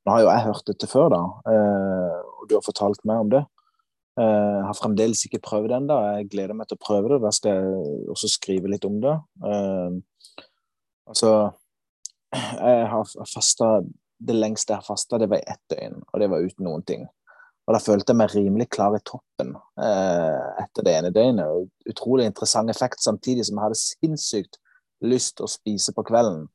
Nå 0.06 0.14
har 0.14 0.22
jo 0.22 0.30
jeg 0.30 0.46
hørt 0.46 0.68
dette 0.70 0.86
før, 0.86 1.08
da, 1.10 1.20
og 1.50 2.44
du 2.46 2.52
har 2.54 2.62
fortalt 2.62 3.00
meg 3.10 3.24
om 3.24 3.30
det. 3.32 3.40
Jeg 4.16 4.64
har 4.64 4.78
fremdeles 4.78 5.26
ikke 5.28 5.42
prøvd 5.44 5.70
det 5.72 5.78
ennå. 5.82 5.96
Jeg 6.16 6.30
gleder 6.32 6.56
meg 6.56 6.70
til 6.70 6.78
å 6.78 6.84
prøve 6.86 7.10
det. 7.12 7.18
Da 7.26 7.32
skal 7.36 7.58
jeg 7.58 8.10
også 8.14 8.30
skrive 8.32 8.72
litt 8.72 8.88
om 8.88 9.02
det. 9.04 9.16
altså 11.10 11.32
Jeg 12.32 12.88
har 12.94 13.16
fasta 13.28 13.70
det 14.26 14.36
lengste 14.36 14.74
jeg 14.74 14.82
har 14.82 14.88
fasta, 14.88 15.20
det 15.20 15.30
var 15.30 15.42
i 15.42 15.52
ett 15.52 15.62
døgn, 15.72 16.02
og 16.12 16.22
det 16.22 16.30
var 16.32 16.46
uten 16.46 16.68
noen 16.68 16.84
ting. 16.88 17.06
Og 17.66 17.74
da 17.74 17.82
følte 17.82 18.14
jeg 18.14 18.20
meg 18.20 18.34
rimelig 18.36 18.68
klar 18.74 18.96
i 18.96 19.02
toppen 19.06 19.56
uh, 19.58 20.50
etter 20.62 20.86
det 20.86 20.94
ene 21.00 21.14
døgnet. 21.14 21.72
Utrolig 21.90 22.28
interessant 22.30 22.70
effekt, 22.72 23.02
samtidig 23.02 23.48
som 23.48 23.58
jeg 23.58 23.66
hadde 23.66 23.82
sinnssykt 23.82 24.60
lyst 25.06 25.42
å 25.42 25.50
spise 25.50 25.94
på 25.96 26.06
kvelden. 26.06 26.46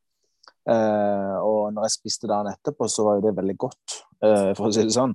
Eh, 0.70 1.36
og 1.40 1.72
når 1.74 1.86
jeg 1.86 1.94
spiste 1.96 2.28
dagen 2.30 2.48
etterpå, 2.50 2.86
så 2.88 3.04
var 3.06 3.18
jo 3.18 3.24
det 3.26 3.32
veldig 3.36 3.56
godt, 3.60 3.94
eh, 4.24 4.50
for 4.56 4.68
å 4.68 4.72
si 4.74 4.84
det 4.86 4.94
sånn. 4.94 5.12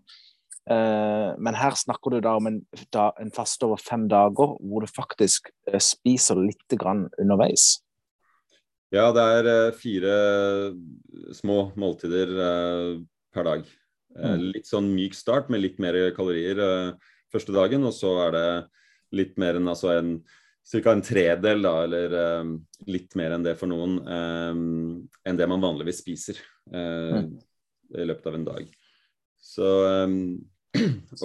Eh, 0.65 1.31
men 1.37 1.57
her 1.57 1.75
snakker 1.77 2.15
du 2.15 2.21
da 2.25 2.35
om 2.39 2.49
en, 2.49 2.59
da, 2.93 3.11
en 3.21 3.33
faste 3.33 3.67
over 3.67 3.81
fem 3.81 4.07
dager, 4.09 4.55
hvor 4.57 4.85
du 4.85 4.89
faktisk 4.89 5.51
eh, 5.69 5.81
spiser 5.83 6.41
litt 6.41 6.77
grann 6.79 7.05
underveis. 7.21 7.83
Ja, 8.93 9.11
det 9.13 9.25
er 9.39 9.49
eh, 9.51 9.75
fire 9.77 10.15
små 11.35 11.69
måltider 11.77 12.31
per 13.35 13.49
dag. 13.49 13.67
Mm. 14.15 14.47
Litt 14.55 14.69
sånn 14.69 14.87
myk 14.95 15.17
start 15.17 15.51
med 15.51 15.61
litt 15.61 15.77
mer 15.83 15.97
kalorier 16.15 16.61
første 17.33 17.51
dagen, 17.51 17.83
og 17.83 17.91
så 17.93 18.13
er 18.27 18.35
det 18.35 18.47
litt 19.15 19.35
mer 19.41 19.59
enn 19.59 19.67
altså 19.67 19.91
en 19.95 20.17
ca. 20.65 20.91
en 20.91 21.03
tredel, 21.05 21.61
da, 21.61 21.73
eller 21.85 22.15
um, 22.41 22.55
litt 22.89 23.13
mer 23.19 23.35
enn 23.35 23.45
det 23.45 23.55
for 23.59 23.69
noen, 23.69 23.99
um, 24.01 25.03
enn 25.27 25.37
det 25.37 25.47
man 25.51 25.63
vanligvis 25.63 26.01
spiser 26.01 26.39
uh, 26.73 27.21
mm. 27.21 27.29
i 28.01 28.07
løpet 28.07 28.31
av 28.31 28.39
en 28.39 28.47
dag. 28.47 28.71
Så 29.35 29.71
um, 30.07 30.17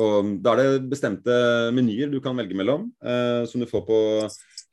Og 0.04 0.36
da 0.44 0.54
er 0.54 0.62
det 0.62 0.90
bestemte 0.92 1.34
menyer 1.74 2.10
du 2.12 2.20
kan 2.22 2.38
velge 2.38 2.56
mellom, 2.58 2.88
eh, 3.02 3.42
som 3.50 3.62
du 3.62 3.68
får 3.70 3.84
på 3.88 4.00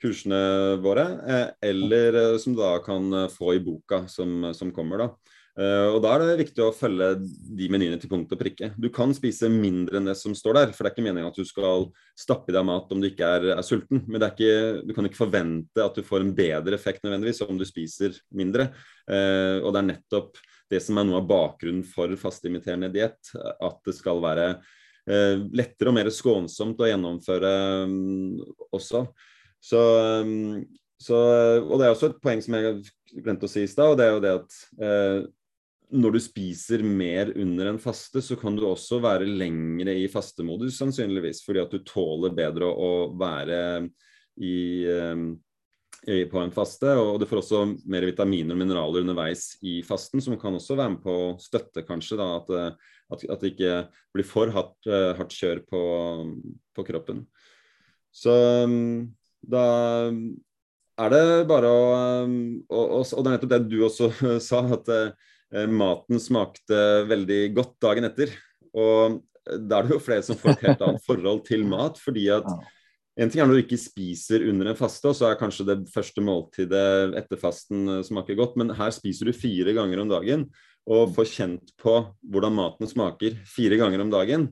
kursene 0.01 0.39
våre, 0.83 1.05
eh, 1.27 1.47
eller 1.69 2.19
eh, 2.21 2.37
som 2.41 2.53
du 2.53 2.61
da 2.61 2.77
kan 2.85 3.09
eh, 3.13 3.31
få 3.33 3.55
i 3.55 3.63
boka 3.63 4.05
som, 4.11 4.51
som 4.53 4.71
kommer. 4.73 5.03
da. 5.03 5.36
Og 5.57 5.95
Da 6.03 6.11
er 6.13 6.21
det 6.21 6.41
viktig 6.43 6.61
å 6.61 6.73
følge 6.75 7.07
de 7.17 7.69
menyene 7.73 7.97
til 7.97 8.11
punkt 8.11 8.33
og 8.35 8.37
prikke. 8.37 8.69
Du 8.77 8.91
kan 8.93 9.09
spise 9.17 9.49
mindre 9.49 9.97
enn 9.97 10.09
det 10.09 10.13
som 10.19 10.35
står 10.37 10.59
der, 10.59 10.73
for 10.75 10.85
det 10.85 10.91
er 10.91 10.95
ikke 10.95 11.05
meningen 11.07 11.31
at 11.31 11.39
du 11.39 11.47
skal 11.49 11.87
stappe 12.13 12.53
i 12.53 12.55
deg 12.55 12.67
mat 12.67 12.93
om 12.93 13.01
du 13.01 13.07
ikke 13.09 13.31
er, 13.39 13.47
er 13.55 13.65
sulten. 13.65 14.03
Men 14.05 14.27
ikke, 14.27 14.51
du 14.85 14.93
kan 14.93 15.09
ikke 15.09 15.23
forvente 15.23 15.81
at 15.81 15.97
du 15.97 16.05
får 16.05 16.27
en 16.27 16.35
bedre 16.37 16.77
effekt 16.77 17.01
nødvendigvis 17.01 17.41
om 17.47 17.57
du 17.57 17.65
spiser 17.65 18.19
mindre. 18.37 18.69
Eh, 19.09 19.57
og 19.63 19.73
det 19.73 19.81
er 19.81 19.89
nettopp 19.89 20.37
det 20.71 20.81
som 20.83 20.99
er 20.99 21.07
noe 21.07 21.21
av 21.21 21.29
bakgrunnen 21.29 21.85
for 21.87 22.11
fastimiterende 22.19 22.89
diett, 22.93 23.31
at 23.35 23.79
det 23.87 23.95
skal 23.95 24.19
være 24.23 24.49
eh, 24.51 25.39
lettere 25.55 25.91
og 25.91 25.97
mer 25.97 26.11
skånsomt 26.13 26.81
å 26.83 26.89
gjennomføre 26.89 27.53
um, 27.87 28.35
også. 28.75 29.05
Så, 29.63 29.81
um, 30.27 30.61
så, 30.99 31.17
og 31.63 31.79
det 31.79 31.87
er 31.87 31.95
også 31.95 32.11
et 32.11 32.21
poeng 32.23 32.43
som 32.43 32.57
jeg 32.57 33.23
glemte 33.23 33.47
å 33.47 33.51
si 33.51 33.63
i 33.63 33.71
stad, 33.71 33.93
og 33.93 33.99
det 33.99 34.07
er 34.07 34.15
jo 34.15 34.23
det 34.23 34.35
at 34.41 34.59
eh, 34.83 35.19
når 35.87 36.17
du 36.17 36.19
spiser 36.19 36.83
mer 36.83 37.29
under 37.39 37.69
en 37.71 37.79
faste, 37.79 38.21
så 38.23 38.35
kan 38.39 38.57
du 38.57 38.65
også 38.67 38.99
være 39.03 39.27
lengre 39.27 39.93
i 39.95 40.07
fastemodus 40.11 40.79
sannsynligvis, 40.81 41.43
fordi 41.45 41.61
at 41.63 41.71
du 41.71 41.79
tåler 41.87 42.33
bedre 42.35 42.67
å, 42.67 42.73
å 42.75 42.89
være 43.17 43.59
i, 44.43 44.57
um, 44.91 45.29
i, 46.03 46.25
på 46.27 46.41
en 46.41 46.51
faste. 46.55 46.91
Og 46.99 47.21
du 47.21 47.27
får 47.29 47.39
også 47.39 47.61
mer 47.87 48.07
vitaminer 48.09 48.55
og 48.55 48.59
mineraler 48.59 49.05
underveis 49.05 49.53
i 49.63 49.79
fasten, 49.87 50.23
som 50.23 50.35
kan 50.41 50.57
også 50.59 50.75
være 50.75 50.97
med 50.97 51.05
på 51.05 51.15
å 51.29 51.29
støtte 51.41 51.85
kanskje 51.87 52.19
da, 52.19 52.27
at, 52.41 52.51
at, 53.15 53.23
at, 53.23 53.39
det 53.45 53.53
ikke 53.53 53.77
blir 54.15 54.27
for 54.27 54.51
hardt, 54.55 54.75
uh, 54.91 55.13
hardt 55.19 55.37
kjør 55.39 55.63
på, 55.71 55.85
på 56.75 56.87
kroppen. 56.91 57.23
Så 58.11 58.35
um, 58.67 59.07
da 59.39 59.63
er 60.97 61.13
det 61.13 61.23
bare 61.47 61.69
å 61.69 61.81
Og, 62.27 62.83
og, 62.83 63.01
og 63.05 63.23
det 63.23 63.29
er 63.29 63.33
nettopp 63.35 63.51
det 63.53 63.63
du 63.69 63.79
også 63.85 64.11
sa, 64.49 64.63
at 64.75 64.89
eh, 64.91 65.33
maten 65.71 66.19
smakte 66.19 66.79
veldig 67.07 67.41
godt 67.55 67.77
dagen 67.85 68.07
etter. 68.09 68.33
Og 68.75 69.21
da 69.47 69.77
er 69.77 69.87
det 69.87 69.95
jo 69.95 70.01
flere 70.03 70.25
som 70.25 70.35
får 70.39 70.57
et 70.57 70.65
helt 70.67 70.83
annet 70.83 71.05
forhold 71.05 71.45
til 71.47 71.63
mat. 71.67 71.99
fordi 72.03 72.27
at 72.35 72.49
en 73.17 73.31
ting 73.33 73.41
er 73.41 73.49
når 73.49 73.57
du 73.57 73.63
ikke 73.63 73.79
spiser 73.81 74.45
under 74.45 74.69
en 74.69 74.77
faste, 74.77 75.09
og 75.09 75.17
så 75.17 75.31
er 75.31 75.39
kanskje 75.39 75.65
det 75.71 75.79
første 75.89 76.21
måltidet 76.21 77.15
etter 77.17 77.39
fasten 77.41 77.87
eh, 77.95 78.03
smaker 78.05 78.37
godt, 78.37 78.57
men 78.61 78.75
her 78.77 78.93
spiser 78.93 79.29
du 79.29 79.33
fire 79.33 79.73
ganger 79.73 80.03
om 80.03 80.11
dagen 80.11 80.45
og 80.87 81.15
får 81.15 81.31
kjent 81.33 81.73
på 81.81 81.95
hvordan 82.29 82.53
maten 82.55 82.87
smaker 82.87 83.39
fire 83.49 83.79
ganger 83.79 84.05
om 84.05 84.13
dagen. 84.13 84.47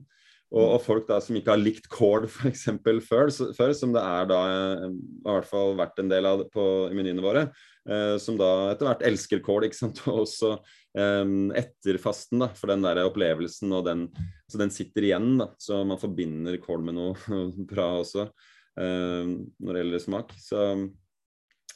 Og, 0.54 0.62
og, 0.62 0.80
folk 0.82 1.06
da 1.08 1.18
som 1.22 1.34
ikke 1.38 1.50
har 1.50 1.58
likt 1.58 1.88
kål 1.90 2.28
f.eks. 2.28 2.66
Før, 3.06 3.30
før, 3.54 3.72
som 3.74 3.94
det 3.94 4.02
er 4.02 4.28
da 4.30 4.42
eh, 4.50 4.82
har 4.82 4.90
i 4.90 5.38
hvert 5.38 5.48
fall 5.50 5.78
vært 5.78 6.02
en 6.02 6.10
del 6.10 6.28
av 6.28 6.44
på, 6.50 6.66
i 6.90 6.98
menyene 6.98 7.24
våre, 7.24 7.48
eh, 7.86 8.14
som 8.22 8.38
da 8.38 8.50
etter 8.72 8.90
hvert 8.90 9.06
elsker 9.06 9.42
kål. 9.46 9.68
ikke 9.68 9.78
sant, 9.78 10.02
Og 10.10 10.24
også 10.24 10.56
eh, 10.96 11.24
etter 11.60 12.00
fasten, 12.02 12.42
da, 12.44 12.50
for 12.56 12.72
den 12.72 12.84
der 12.86 13.04
opplevelsen 13.06 13.72
og 13.76 13.86
den, 13.88 14.06
så 14.50 14.60
den 14.60 14.72
sitter 14.74 15.08
igjen. 15.08 15.34
da, 15.40 15.50
Så 15.60 15.82
man 15.88 16.00
forbinder 16.00 16.58
kål 16.62 16.84
med 16.86 16.98
noe 16.98 17.40
bra 17.72 17.92
også 18.02 18.26
eh, 18.26 19.32
når 19.32 19.72
det 19.72 19.84
gjelder 19.84 20.04
smak. 20.06 20.36
Så, 20.40 20.62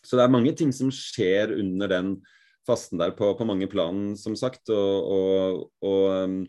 så, 0.02 0.16
det 0.16 0.24
er 0.24 0.36
mange 0.36 0.54
ting 0.56 0.72
som 0.76 0.92
skjer 0.94 1.56
under 1.58 1.90
den 1.90 2.14
fasten 2.68 3.00
der 3.00 3.14
på, 3.16 3.32
på 3.38 3.46
mange 3.48 3.68
plan, 3.70 4.10
som 4.20 4.36
sagt. 4.38 4.68
og, 4.72 5.12
og, 5.12 5.62
og 5.86 6.02
ehm, 6.14 6.40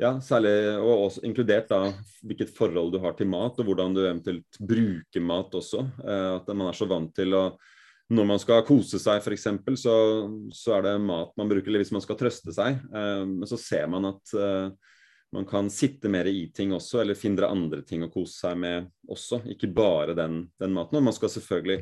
ja, 0.00 0.16
særlig, 0.24 0.54
og 0.80 1.06
også 1.06 1.22
inkludert 1.26 1.68
da 1.70 1.84
hvilket 2.26 2.52
forhold 2.56 2.92
du 2.94 2.98
har 3.02 3.14
til 3.18 3.28
mat, 3.30 3.58
og 3.60 3.68
hvordan 3.68 3.94
du 3.94 4.02
eventuelt 4.02 4.58
bruker 4.58 5.24
mat 5.24 5.54
også. 5.54 5.84
Eh, 6.02 6.28
at 6.40 6.50
man 6.54 6.68
er 6.70 6.78
så 6.78 6.88
vant 6.90 7.12
til 7.16 7.36
å 7.38 7.44
Når 8.12 8.26
man 8.28 8.40
skal 8.40 8.64
kose 8.68 8.98
seg 9.00 9.22
f.eks., 9.22 9.46
så, 9.80 9.96
så 10.52 10.74
er 10.76 10.82
det 10.84 10.96
mat 11.00 11.32
man 11.38 11.48
bruker, 11.48 11.78
hvis 11.80 11.92
man 11.94 12.02
skal 12.04 12.18
trøste 12.20 12.52
seg. 12.54 12.80
Eh, 12.92 13.22
men 13.28 13.48
så 13.48 13.58
ser 13.60 13.88
man 13.92 14.10
at 14.10 14.34
eh, 14.36 14.68
man 15.32 15.48
kan 15.48 15.70
sitte 15.72 16.10
mer 16.12 16.28
i 16.28 16.50
ting 16.54 16.74
også, 16.76 17.00
eller 17.00 17.16
finne 17.16 17.48
andre 17.48 17.80
ting 17.88 18.04
å 18.04 18.10
kose 18.12 18.36
seg 18.44 18.58
med 18.60 18.90
også. 19.08 19.40
Ikke 19.54 19.70
bare 19.72 20.16
den, 20.18 20.42
den 20.60 20.74
maten. 20.76 21.00
Og 21.00 21.06
man 21.08 21.16
skal 21.16 21.32
selvfølgelig 21.32 21.80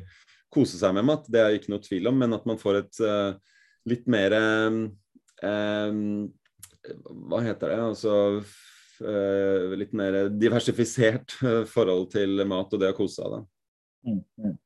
kose 0.55 0.79
seg 0.79 0.95
med 0.95 1.09
mat, 1.11 1.27
det 1.31 1.43
er 1.43 1.59
ikke 1.59 1.75
noe 1.75 1.83
tvil 1.83 2.11
om, 2.11 2.19
men 2.23 2.35
at 2.35 2.47
man 2.47 2.59
får 2.59 2.81
et 2.81 3.03
uh, 3.07 3.35
litt 3.87 4.09
mer 4.11 4.35
hva 7.31 7.38
heter 7.40 7.71
det? 7.71 7.79
Altså 7.81 8.14
litt 9.79 9.95
mer 9.97 10.27
diversifisert 10.35 11.33
forhold 11.71 12.11
til 12.12 12.43
mat 12.51 12.75
og 12.75 12.83
det 12.83 12.90
å 12.93 12.97
kose 12.99 13.23
seg. 13.23 13.47
Mm. 14.05 14.59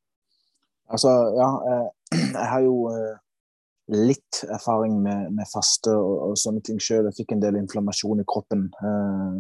Altså, 0.93 1.13
ja. 1.39 1.51
Eh, 1.71 1.89
jeg 2.41 2.49
har 2.51 2.65
jo 2.65 2.89
litt 3.93 4.45
erfaring 4.49 4.97
med, 5.03 5.33
med 5.37 5.49
faste 5.51 5.93
og, 5.93 6.31
og, 6.31 6.39
sånne 6.41 6.63
ting 6.65 6.81
sjøl. 6.81 7.09
Jeg 7.11 7.19
fikk 7.19 7.35
en 7.35 7.43
del 7.43 7.59
inflammasjon 7.61 8.23
i 8.23 8.29
kroppen 8.29 8.69
eh, 8.81 9.35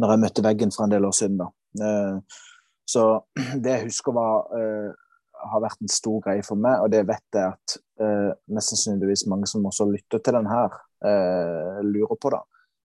når 0.00 0.14
jeg 0.14 0.22
møtte 0.24 0.44
veggen 0.46 0.72
for 0.74 0.86
en 0.86 0.94
del 0.94 1.06
år 1.08 1.16
siden. 1.16 1.40
da. 1.40 1.48
Eh, 1.86 2.42
så 2.90 3.06
det 3.62 3.74
jeg 3.74 3.88
husker 3.88 4.14
var 4.16 4.52
eh, 4.56 4.92
har 5.40 5.64
vært 5.64 5.80
en 5.82 5.92
stor 5.92 6.20
greie 6.24 6.44
for 6.44 6.60
meg, 6.60 6.82
og 6.84 6.92
det 6.92 7.02
vet 7.08 7.38
jeg 7.38 7.54
at 7.54 7.76
eh, 8.02 8.30
mest 8.52 8.74
sannsynligvis 8.74 9.26
mange 9.30 9.48
som 9.50 9.66
også 9.66 9.88
lytter 9.88 10.20
til 10.20 10.36
den 10.36 10.48
her, 10.50 10.76
eh, 11.06 11.80
lurer 11.86 12.18
på, 12.20 12.32
da, 12.34 12.42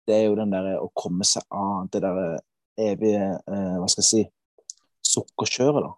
det 0.08 0.16
er 0.16 0.24
jo 0.26 0.38
den 0.38 0.52
der 0.52 0.72
å 0.80 0.90
komme 0.98 1.26
seg 1.28 1.46
av 1.54 1.86
det 1.94 2.02
der 2.02 2.40
evige 2.80 3.22
eh, 3.36 3.76
Hva 3.78 3.86
skal 3.92 4.02
jeg 4.02 4.10
si 4.10 4.22
sukkerkjøret, 5.12 5.86
da. 5.86 5.92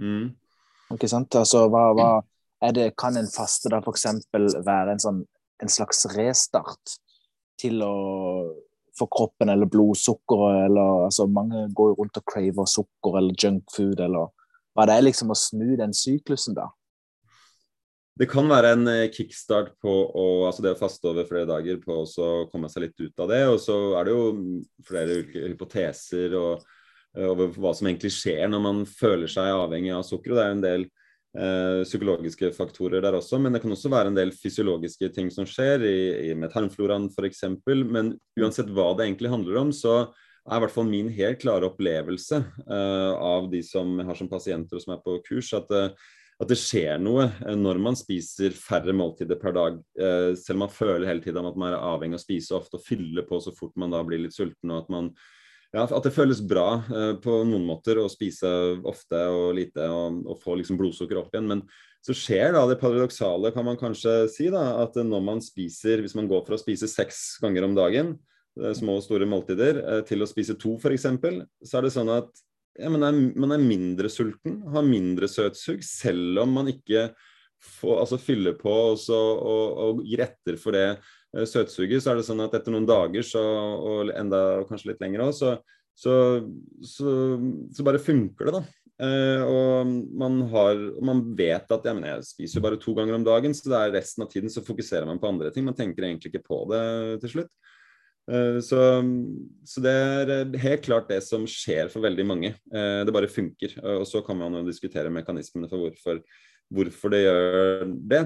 Mm. 0.00 0.28
Ikke 0.94 1.10
sant? 1.10 1.34
Altså, 1.38 1.66
hva, 1.70 1.90
hva, 1.94 2.08
det, 2.74 2.90
kan 2.98 3.16
en 3.16 3.30
faste 3.30 3.70
da 3.72 3.78
f.eks. 3.80 4.06
være 4.32 4.96
en, 4.96 5.02
sånn, 5.02 5.22
en 5.62 5.72
slags 5.72 6.04
restart 6.16 6.98
til 7.60 7.82
å 7.84 7.94
for 8.98 9.08
kroppen 9.12 9.48
eller 9.52 9.68
blodsukkeret 9.70 10.66
eller 10.66 11.06
altså 11.06 11.24
Mange 11.30 11.68
går 11.76 11.92
jo 11.92 11.96
rundt 12.00 12.18
og 12.18 12.26
craver 12.26 12.66
sukker 12.68 13.16
eller 13.20 13.36
junkfood 13.38 14.02
eller 14.02 14.32
Hva 14.74 14.86
det 14.88 14.96
er 14.96 15.06
liksom 15.06 15.32
å 15.32 15.38
snu 15.38 15.76
den 15.78 15.94
syklusen, 15.96 16.56
da? 16.58 16.66
Det 18.20 18.26
kan 18.28 18.50
være 18.50 18.74
en 18.74 18.88
eh, 18.90 19.06
kickstart 19.14 19.70
på 19.80 19.90
å, 19.90 20.24
altså 20.44 20.64
det 20.64 20.74
å 20.74 20.78
faste 20.78 21.08
over 21.08 21.24
flere 21.28 21.48
dager 21.48 21.78
på 21.80 22.02
å 22.02 22.26
komme 22.50 22.68
seg 22.68 22.84
litt 22.84 23.00
ut 23.00 23.22
av 23.24 23.30
det. 23.30 23.40
Og 23.48 23.56
så 23.62 23.76
er 23.96 24.06
det 24.06 24.12
jo 24.12 24.26
flere 24.84 25.16
hypoteser 25.38 26.36
og, 26.36 26.66
over 27.18 27.50
hva 27.58 27.72
som 27.74 27.88
egentlig 27.88 28.12
skjer 28.14 28.44
når 28.50 28.62
man 28.62 28.82
føler 28.86 29.30
seg 29.30 29.50
avhengig 29.50 29.92
av 29.96 30.04
sukker. 30.06 30.32
og 30.32 30.38
Det 30.38 30.44
er 30.44 30.54
en 30.54 30.64
del 30.64 30.84
eh, 30.86 31.80
psykologiske 31.88 32.52
faktorer 32.54 33.02
der 33.02 33.18
også, 33.18 33.40
men 33.42 33.54
det 33.54 33.62
kan 33.64 33.74
også 33.74 33.90
være 33.92 34.12
en 34.12 34.18
del 34.18 34.30
fysiologiske 34.36 35.10
ting 35.16 35.30
som 35.34 35.48
skjer 35.48 35.86
i, 35.88 35.98
i 36.30 36.36
med 36.38 36.54
tarmfloraen 36.54 37.10
f.eks. 37.10 37.44
Men 37.66 38.14
uansett 38.38 38.70
hva 38.70 38.92
det 38.94 39.08
egentlig 39.08 39.32
handler 39.34 39.62
om, 39.64 39.74
så 39.74 40.04
er 40.04 40.56
i 40.56 40.62
hvert 40.64 40.72
fall 40.74 40.88
min 40.88 41.10
helt 41.12 41.42
klare 41.42 41.68
opplevelse 41.68 42.40
eh, 42.40 43.12
av 43.14 43.50
de 43.52 43.64
som 43.66 43.98
har 44.06 44.18
som 44.18 44.30
pasienter 44.30 44.78
og 44.78 44.86
som 44.86 44.96
er 44.96 45.04
på 45.04 45.18
kurs, 45.26 45.52
at 45.58 45.70
eh, 45.76 45.92
at 46.40 46.48
det 46.48 46.56
skjer 46.56 47.00
noe 47.00 47.26
eh, 47.28 47.56
når 47.58 47.80
man 47.82 47.98
spiser 47.98 48.54
færre 48.56 48.94
måltider 48.96 49.38
per 49.40 49.54
dag. 49.56 49.76
Eh, 50.00 50.30
selv 50.40 50.56
om 50.56 50.64
man 50.64 50.72
føler 50.72 51.08
hele 51.08 51.24
tiden 51.24 51.48
at 51.48 51.58
man 51.60 51.74
er 51.74 51.84
avhengig 51.90 52.16
av 52.16 52.22
å 52.22 52.24
spise 52.24 52.56
ofte 52.56 52.80
og 52.80 52.86
fylle 52.86 53.24
på 53.28 53.40
så 53.44 53.52
fort 53.56 53.76
man 53.80 53.92
da 53.92 54.00
blir 54.06 54.22
litt 54.24 54.36
sulten. 54.36 54.72
og 54.72 54.84
at 54.84 54.92
man 54.92 55.12
ja, 55.70 55.84
at 55.84 56.06
det 56.06 56.14
føles 56.14 56.40
bra 56.42 56.80
eh, 56.82 57.12
på 57.22 57.40
noen 57.46 57.66
måter 57.68 58.00
å 58.00 58.08
spise 58.10 58.48
ofte 58.88 59.20
og 59.30 59.54
lite 59.58 59.86
og, 59.86 60.24
og, 60.26 60.40
få 60.42 60.56
liksom 60.58 60.80
blodsukker 60.80 61.20
opp 61.20 61.34
igjen. 61.34 61.48
Men 61.50 61.62
så 62.04 62.16
skjer 62.16 62.56
da 62.56 62.64
det 62.66 62.80
paradoksale, 62.80 63.52
kan 63.54 63.66
man 63.68 63.78
kanskje 63.80 64.24
si, 64.32 64.48
da, 64.52 64.82
at 64.82 64.96
når 64.96 65.24
man 65.24 65.42
spiser, 65.44 66.02
hvis 66.02 66.16
man 66.18 66.30
går 66.30 66.46
fra 66.46 66.56
å 66.56 66.62
spise 66.62 66.88
seks 66.90 67.38
ganger 67.42 67.68
om 67.68 67.76
dagen, 67.76 68.14
små 68.74 68.96
og 68.98 69.04
store 69.04 69.28
måltider, 69.30 69.78
til 70.08 70.24
å 70.24 70.28
spise 70.28 70.56
to 70.58 70.74
f.eks., 70.80 71.06
så 71.06 71.78
er 71.78 71.86
det 71.86 71.92
sånn 71.94 72.10
at 72.12 72.30
ja, 72.78 72.90
man, 72.92 73.04
er, 73.04 73.18
man, 73.38 73.54
er, 73.54 73.62
mindre 73.62 74.10
sulten, 74.12 74.60
har 74.72 74.86
mindre 74.86 75.28
søtsug, 75.30 75.82
selv 75.84 76.42
om 76.44 76.56
man 76.60 76.70
ikke 76.72 77.10
får, 77.60 77.96
altså 78.04 78.20
fyller 78.20 78.56
på 78.58 78.72
også, 78.94 79.16
og, 79.16 79.80
og, 79.84 80.04
gir 80.06 80.24
etter 80.24 80.58
for 80.60 80.76
det 80.76 80.86
uh, 81.36 81.46
søtsuget. 81.46 82.02
Så 82.02 82.12
er 82.12 82.20
det 82.20 82.26
sånn 82.28 82.42
at 82.44 82.56
etter 82.56 82.74
noen 82.74 82.88
dager, 82.88 83.24
så, 83.26 83.42
og 83.42 84.12
enda 84.14 84.62
kanskje 84.68 84.92
litt 84.92 85.02
lenger 85.04 85.26
òg, 85.28 85.32
så, 85.36 85.56
så, 85.96 86.14
så, 86.86 87.14
så, 87.74 87.86
bare 87.86 88.02
funker 88.02 88.50
det, 88.50 88.60
da. 88.60 88.64
Uh, 89.00 89.42
og 89.48 89.92
man, 90.20 90.42
har, 90.52 90.80
man 91.04 91.22
vet 91.36 91.70
at 91.72 91.86
ja, 91.88 91.94
jeg 92.12 92.26
spiser 92.28 92.60
jo 92.60 92.66
bare 92.66 92.80
to 92.80 92.92
ganger 92.98 93.16
om 93.16 93.24
dagen, 93.24 93.56
så 93.56 93.72
det 93.72 93.78
er 93.78 93.96
resten 93.96 94.26
av 94.26 94.32
tiden 94.32 94.52
så 94.52 94.64
fokuserer 94.66 95.08
man 95.08 95.20
på 95.22 95.30
andre 95.30 95.52
ting. 95.54 95.64
Man 95.68 95.78
tenker 95.78 96.04
egentlig 96.04 96.34
ikke 96.34 96.44
på 96.50 96.64
det 96.72 96.84
til 97.24 97.38
slutt. 97.38 97.52
Eh, 98.30 98.58
så, 98.62 99.80
det 99.82 99.92
er 99.92 100.32
eh, 100.34 100.60
helt 100.62 100.84
klart 100.86 101.08
det 101.10 101.20
som 101.26 101.46
skjer 101.48 101.90
for 101.92 102.04
veldig 102.04 102.26
mange. 102.26 102.52
Eh, 102.70 103.00
det 103.06 103.14
bare 103.14 103.30
funker. 103.30 103.74
Og 103.98 104.06
så 104.08 104.22
kan 104.26 104.38
man 104.38 104.60
jo 104.60 104.66
diskutere 104.66 105.12
mekanismene 105.12 105.70
for 105.70 105.86
hvorfor, 105.86 106.20
hvorfor 106.70 107.14
det 107.14 107.24
gjør 107.24 107.88
det. 108.12 108.24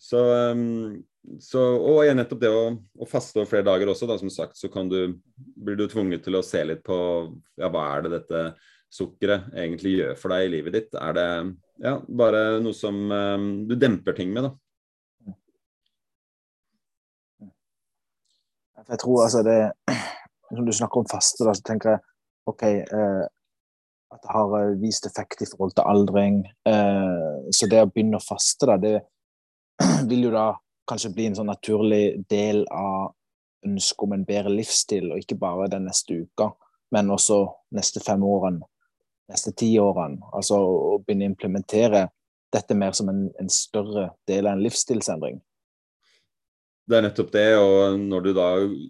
Så, 0.00 0.20
så, 1.40 1.60
og 1.76 2.02
igjen 2.02 2.16
nettopp 2.16 2.40
det 2.40 2.50
å, 2.52 2.62
å, 2.74 3.06
faste 3.08 3.38
over 3.38 3.48
flere 3.50 3.66
dager 3.66 3.90
også, 3.92 4.08
da, 4.08 4.16
som 4.18 4.30
sagt, 4.32 4.56
så 4.56 4.70
kan 4.72 4.88
du, 4.88 5.18
blir 5.36 5.76
du 5.76 5.84
tvunget 5.90 6.24
til 6.24 6.38
å 6.38 6.44
se 6.44 6.62
litt 6.64 6.80
på 6.86 6.96
ja, 7.60 7.68
hva 7.68 7.84
er 7.94 8.06
det 8.06 8.14
dette 8.14 8.44
sukkeret 8.90 9.52
egentlig 9.54 9.98
gjør 9.98 10.16
for 10.18 10.34
deg 10.34 10.46
i 10.46 10.52
livet 10.56 10.76
ditt. 10.78 10.96
Er 10.98 11.14
det 11.14 11.28
ja, 11.84 11.94
bare 12.08 12.58
noe 12.64 12.76
som 12.76 12.96
um, 13.12 13.50
du 13.68 13.76
demper 13.78 14.16
ting 14.16 14.32
med, 14.34 14.48
da. 14.48 14.56
Jeg 18.90 18.98
tror 18.98 19.20
altså 19.22 19.44
det 19.46 19.58
Når 20.50 20.64
du 20.66 20.72
snakker 20.74 21.02
om 21.02 21.06
faste, 21.06 21.44
da, 21.46 21.52
så 21.54 21.62
tenker 21.62 21.92
jeg 21.92 22.00
OK 22.50 22.64
eh, 22.66 23.20
At 24.10 24.22
det 24.24 24.32
har 24.34 24.54
eh, 24.58 24.72
vist 24.80 25.06
effekt 25.06 25.44
i 25.44 25.46
forhold 25.46 25.76
til 25.76 25.86
aldring. 25.86 26.40
Eh, 26.66 27.52
så 27.54 27.68
det 27.70 27.84
å 27.84 27.90
begynne 27.92 28.18
å 28.18 28.24
faste, 28.24 28.66
da, 28.66 28.74
det 28.80 28.96
vil 30.10 30.26
jo 30.26 30.32
da 30.34 30.48
kanskje 30.90 31.12
bli 31.14 31.30
en 31.30 31.38
sånn 31.38 31.50
naturlig 31.50 32.20
del 32.30 32.64
av 32.74 33.14
ønsket 33.66 34.06
om 34.06 34.16
en 34.16 34.26
bedre 34.28 34.52
livsstil, 34.54 35.10
og 35.12 35.22
ikke 35.22 35.38
bare 35.40 35.68
den 35.72 35.86
neste 35.88 36.22
uka, 36.24 36.50
men 36.94 37.12
også 37.12 37.42
neste 37.76 38.02
fem 38.02 38.22
årene, 38.26 38.64
neste 39.30 39.52
ti 39.56 39.74
årene. 39.80 40.22
Altså 40.34 40.58
å 40.60 40.96
begynne 41.04 41.28
å 41.28 41.34
implementere 41.34 42.08
dette 42.50 42.74
mer 42.74 42.96
som 42.96 43.12
en, 43.12 43.28
en 43.38 43.52
større 43.52 44.10
del 44.28 44.48
av 44.48 44.56
en 44.56 44.64
livsstilsendring. 44.64 45.38
Det 46.90 46.96
er 46.98 47.04
nettopp 47.04 47.28
det, 47.30 47.44
og 47.54 48.00
når 48.02 48.24
du 48.24 48.28
da 48.34 48.48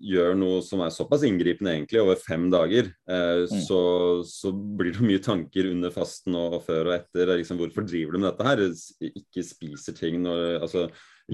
gjør 0.08 0.38
noe 0.38 0.62
som 0.64 0.80
er 0.80 0.92
såpass 0.94 1.24
inngripende 1.28 1.74
egentlig 1.74 2.00
over 2.00 2.16
fem 2.16 2.46
dager, 2.52 2.88
eh, 3.10 3.42
mm. 3.44 3.60
så, 3.66 3.80
så, 4.24 4.54
blir 4.54 4.94
det 4.96 5.04
mye 5.04 5.20
tanker 5.20 5.68
under 5.68 5.92
fasten 5.92 6.38
og, 6.38 6.56
og 6.56 6.64
før 6.64 6.88
og 6.88 6.94
etter. 6.96 7.34
Liksom, 7.42 7.60
hvorfor 7.60 7.84
driver 7.84 8.16
du 8.16 8.22
med 8.22 8.30
dette 8.30 8.46
her? 8.46 8.62
Ikke 9.10 9.44
spiser 9.44 9.98
ting 9.98 10.22
når 10.24 10.62
altså, 10.62 10.86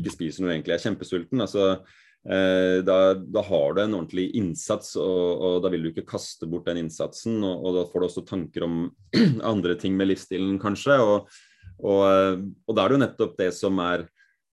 ikke 0.02 0.16
spiser 0.16 0.44
noe 0.44 0.54
egentlig 0.54 0.76
er 0.76 0.82
kjempesulten. 0.82 1.40
altså 1.44 1.66
eh, 1.72 2.82
da, 2.86 2.98
da, 3.20 3.44
har 3.48 3.76
du 3.76 3.82
en 3.82 3.98
ordentlig 4.00 4.28
innsats, 4.38 4.94
og, 5.00 5.24
og, 5.36 5.60
da 5.64 5.72
vil 5.72 5.86
du 5.86 5.92
ikke 5.92 6.08
kaste 6.16 6.48
bort 6.50 6.68
den 6.70 6.84
innsatsen. 6.84 7.38
Og, 7.40 7.64
og 7.64 7.80
da 7.80 7.86
får 7.90 8.02
du 8.02 8.08
også 8.10 8.26
tanker 8.28 8.66
om 8.66 8.82
andre 9.54 9.78
ting 9.80 9.96
med 9.96 10.12
livsstilen, 10.12 10.60
kanskje. 10.62 10.98
Og, 11.00 11.40
og, 11.84 12.70
da 12.72 12.84
er 12.84 12.88
det 12.88 12.98
jo 12.98 13.04
nettopp 13.06 13.40
det 13.40 13.52
som 13.56 13.82
er 13.84 14.08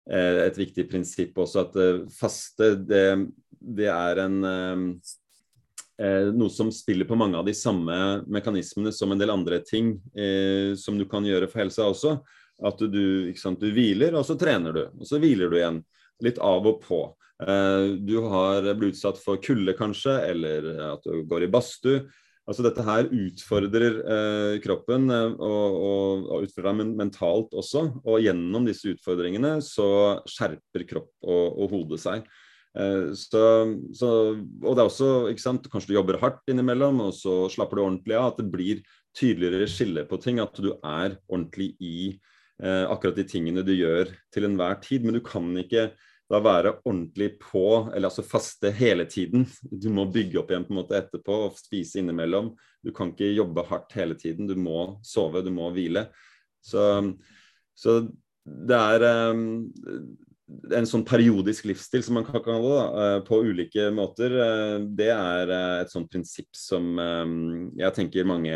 Eh, 0.10 0.38
et 0.48 0.58
viktig 0.58 0.88
prinsipp 0.90 1.38
også 1.38 1.62
at 1.62 1.76
eh, 1.78 2.00
faste 2.18 2.74
det, 2.90 3.06
det 3.62 3.90
er 3.94 4.22
en 4.24 4.38
eh, 6.02 6.30
noe 6.34 6.50
som 6.50 6.72
spiller 6.74 7.06
på 7.06 7.18
mange 7.20 7.38
av 7.38 7.46
de 7.46 7.54
samme 7.54 7.94
mekanismene 8.26 8.90
som 8.96 9.14
en 9.14 9.22
del 9.22 9.30
andre 9.30 9.62
ting 9.62 9.94
eh, 10.18 10.74
som 10.74 10.98
du 10.98 11.06
kan 11.10 11.28
gjøre 11.28 11.50
for 11.52 11.62
helsa 11.62 11.86
også. 11.92 12.16
At 12.66 12.82
du, 12.94 13.32
sant, 13.40 13.62
du, 13.62 13.72
hviler, 13.74 14.16
og 14.18 14.26
så 14.28 14.38
trener 14.40 14.76
du. 14.76 14.84
Og 15.00 15.08
så 15.10 15.20
hviler 15.22 15.52
du 15.52 15.58
igjen. 15.58 15.82
Litt 16.22 16.38
av 16.44 16.68
og 16.70 16.84
på. 16.84 17.04
Eh, 17.42 17.98
du 17.98 18.20
har 18.30 18.68
blitt 18.78 18.98
utsatt 18.98 19.22
for 19.22 19.42
kulde 19.42 19.74
kanskje, 19.78 20.20
eller 20.30 20.68
at 20.92 21.08
du 21.08 21.24
går 21.30 21.48
i 21.48 21.54
badstue. 21.54 22.04
Altså 22.50 22.66
Dette 22.66 22.84
her 22.84 23.08
utfordrer 23.08 23.98
eh, 24.02 24.54
kroppen 24.64 25.12
eh, 25.14 25.34
og, 25.38 25.76
og, 25.78 26.24
og, 26.26 26.46
utfordrer 26.48 26.82
deg 26.82 26.96
mentalt 26.98 27.54
også. 27.58 27.84
Og 28.02 28.24
gjennom 28.26 28.66
disse 28.68 28.96
utfordringene 28.96 29.60
så 29.66 29.90
skjerper 30.30 30.88
kropp 30.90 31.12
og, 31.22 31.46
og 31.62 31.76
hode 31.76 32.02
seg. 32.02 32.26
Eh, 32.78 33.12
så, 33.18 33.44
så, 33.94 34.10
og 34.64 34.74
det 34.74 34.82
er 34.82 34.90
også, 34.90 35.12
ikke 35.32 35.44
sant, 35.44 35.70
Kanskje 35.72 35.94
du 35.94 36.00
jobber 36.00 36.20
hardt 36.24 36.52
innimellom, 36.52 37.04
og 37.08 37.16
så 37.16 37.46
slapper 37.54 37.78
du 37.78 37.86
ordentlig 37.86 38.18
av. 38.18 38.34
At 38.34 38.42
det 38.42 38.50
blir 38.54 38.84
tydeligere 39.18 39.70
skille 39.70 40.08
på 40.10 40.20
ting. 40.24 40.42
At 40.44 40.58
du 40.58 40.74
er 40.76 41.20
ordentlig 41.30 41.76
i 41.78 41.96
eh, 42.62 42.86
akkurat 42.90 43.18
de 43.18 43.28
tingene 43.28 43.66
du 43.66 43.74
gjør 43.76 44.12
til 44.34 44.48
enhver 44.48 44.80
tid. 44.84 45.06
Men 45.06 45.18
du 45.18 45.22
kan 45.26 45.50
ikke 45.62 45.90
da 46.32 46.40
være 46.40 46.78
ordentlig 46.86 47.34
på, 47.42 47.66
eller 47.92 48.08
altså 48.08 48.24
faste 48.24 48.72
hele 48.76 49.06
tiden. 49.10 49.46
Du 49.72 49.90
må 49.94 50.08
bygge 50.12 50.40
opp 50.40 50.52
igjen 50.54 50.66
på 50.68 50.76
en 50.76 50.80
måte 50.80 50.98
etterpå 51.00 51.42
og 51.48 51.60
spise 51.60 52.00
innimellom. 52.00 52.54
Du 52.82 52.94
kan 52.96 53.12
ikke 53.12 53.34
jobbe 53.34 53.66
hardt 53.68 53.96
hele 53.98 54.16
tiden. 54.20 54.48
Du 54.48 54.56
må 54.56 55.02
sove, 55.06 55.44
du 55.44 55.52
må 55.54 55.70
hvile. 55.76 56.08
Så, 56.64 56.86
så 57.76 58.00
det 58.46 58.78
er 58.78 59.06
um, 59.34 59.44
en 60.72 60.88
sånn 60.88 61.04
periodisk 61.08 61.68
livsstil, 61.68 62.04
som 62.06 62.20
man 62.20 62.26
kan 62.28 62.44
kalle 62.46 62.64
det, 62.64 62.80
da, 62.80 62.88
eh, 63.04 63.20
på 63.28 63.44
ulike 63.52 63.92
måter. 63.96 64.40
Eh, 64.46 64.80
det 64.88 65.12
er 65.14 65.54
et 65.58 65.92
sånt 65.92 66.10
prinsipp 66.12 66.50
som 66.56 66.96
jeg 67.80 67.98
tenker 67.98 68.28
mange 68.30 68.56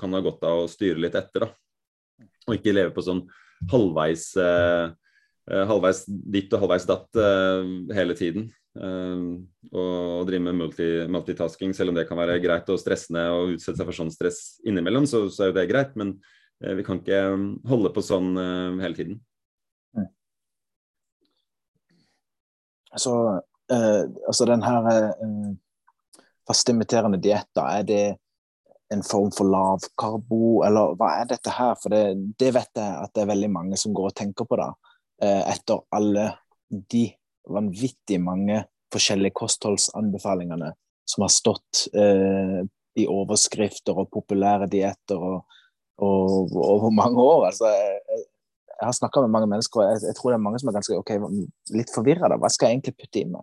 kan 0.00 0.16
ha 0.16 0.24
godt 0.24 0.44
av 0.48 0.64
å 0.64 0.70
styre 0.72 1.04
litt 1.04 1.18
etter. 1.20 1.48
da. 1.48 1.67
Og 2.48 2.56
ikke 2.56 2.74
leve 2.74 2.94
på 2.96 3.04
sånn 3.04 3.22
halvveis 3.70 4.30
uh, 4.40 4.88
Eh, 5.48 5.64
halvveis 5.64 6.02
ditt 6.06 6.52
og 6.52 6.64
halvveis 6.64 6.86
datt 6.88 7.18
eh, 7.18 7.68
hele 7.96 8.16
tiden. 8.18 8.48
Uh, 8.78 9.40
og 9.74 10.28
drive 10.28 10.44
med 10.44 10.54
multi, 10.54 10.84
multitasking, 11.10 11.72
selv 11.74 11.90
om 11.90 11.96
det 11.96 12.04
kan 12.06 12.18
være 12.20 12.36
greit 12.38 12.68
og 12.70 12.78
stressende 12.78 13.24
og 13.34 13.56
utsette 13.56 13.80
seg 13.80 13.88
for 13.88 13.96
sånn 13.96 14.12
stress 14.14 14.38
innimellom, 14.68 15.08
så, 15.08 15.24
så 15.34 15.42
er 15.42 15.50
jo 15.50 15.56
det 15.56 15.64
greit. 15.70 15.96
Men 15.98 16.12
uh, 16.62 16.74
vi 16.78 16.84
kan 16.86 17.00
ikke 17.00 17.22
um, 17.32 17.48
holde 17.66 17.90
på 17.96 18.04
sånn 18.06 18.28
hele 18.78 18.94
tiden. 18.98 19.18
Mm. 19.96 20.06
Så 22.94 23.14
altså 23.68 24.46
den 24.48 24.62
her 24.64 24.86
fastimiterende 26.48 27.18
dietta, 27.20 27.66
er 27.80 27.82
det 27.88 28.02
en 28.94 29.04
form 29.04 29.30
for 29.34 29.48
lavkarbo, 29.52 30.62
eller 30.66 30.94
hva 30.98 31.12
er 31.20 31.28
dette 31.32 31.52
her? 31.52 31.74
For 31.80 31.92
det, 31.92 32.02
det, 32.40 32.52
vet 32.56 32.80
jeg 32.80 33.02
at 33.04 33.12
det 33.14 33.24
er 33.24 33.32
veldig 33.32 33.50
mange 33.52 33.80
som 33.80 33.94
går 33.96 34.10
og 34.10 34.16
tenker 34.16 34.48
på 34.48 34.58
det. 34.60 34.68
Eh, 35.24 35.42
etter 35.52 35.82
alle 35.94 36.30
de 36.68 37.04
vanvittig 37.48 38.20
mange 38.22 38.62
forskjellige 38.92 39.36
kostholdsanbefalingene 39.36 40.72
som 41.08 41.24
har 41.24 41.32
stått 41.32 41.86
eh, 41.96 42.60
i 42.98 43.06
overskrifter 43.08 43.96
og 43.96 44.10
populære 44.12 44.68
dietter 44.72 45.20
og, 45.20 45.54
over 45.98 46.90
mange 46.94 47.20
år. 47.20 47.48
Altså, 47.50 47.70
jeg, 47.72 48.24
jeg 48.78 48.86
har 48.86 48.96
snakka 48.96 49.24
med 49.24 49.34
mange 49.34 49.50
mennesker, 49.50 49.82
og 49.82 49.92
jeg, 49.92 50.02
jeg, 50.06 50.16
tror 50.16 50.32
det 50.32 50.38
er 50.38 50.44
mange 50.44 50.60
som 50.62 50.70
er 50.70 50.76
ganske 50.78 50.98
okay, 50.98 51.20
litt 51.74 51.92
forvirra. 51.94 52.30
Hva 52.38 52.50
skal 52.52 52.68
jeg 52.68 52.78
egentlig 52.78 52.96
putte 53.00 53.22
inn 53.22 53.32
nå? 53.34 53.42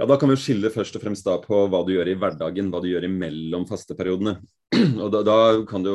Ja, 0.00 0.06
Da 0.08 0.16
kan 0.16 0.30
vi 0.32 0.38
skille 0.40 0.70
først 0.72 0.96
og 0.96 1.02
fremst 1.04 1.26
da 1.26 1.36
på 1.42 1.66
hva 1.68 1.82
du 1.84 1.92
gjør 1.94 2.08
i 2.12 2.18
hverdagen, 2.18 2.70
hva 2.72 2.80
du 2.80 2.88
gjør 2.88 3.06
imellom 3.08 3.66
fasteperiodene. 3.68 4.38
og 5.02 5.10
da, 5.12 5.20
da 5.26 5.38
kan 5.68 5.84
du 5.84 5.92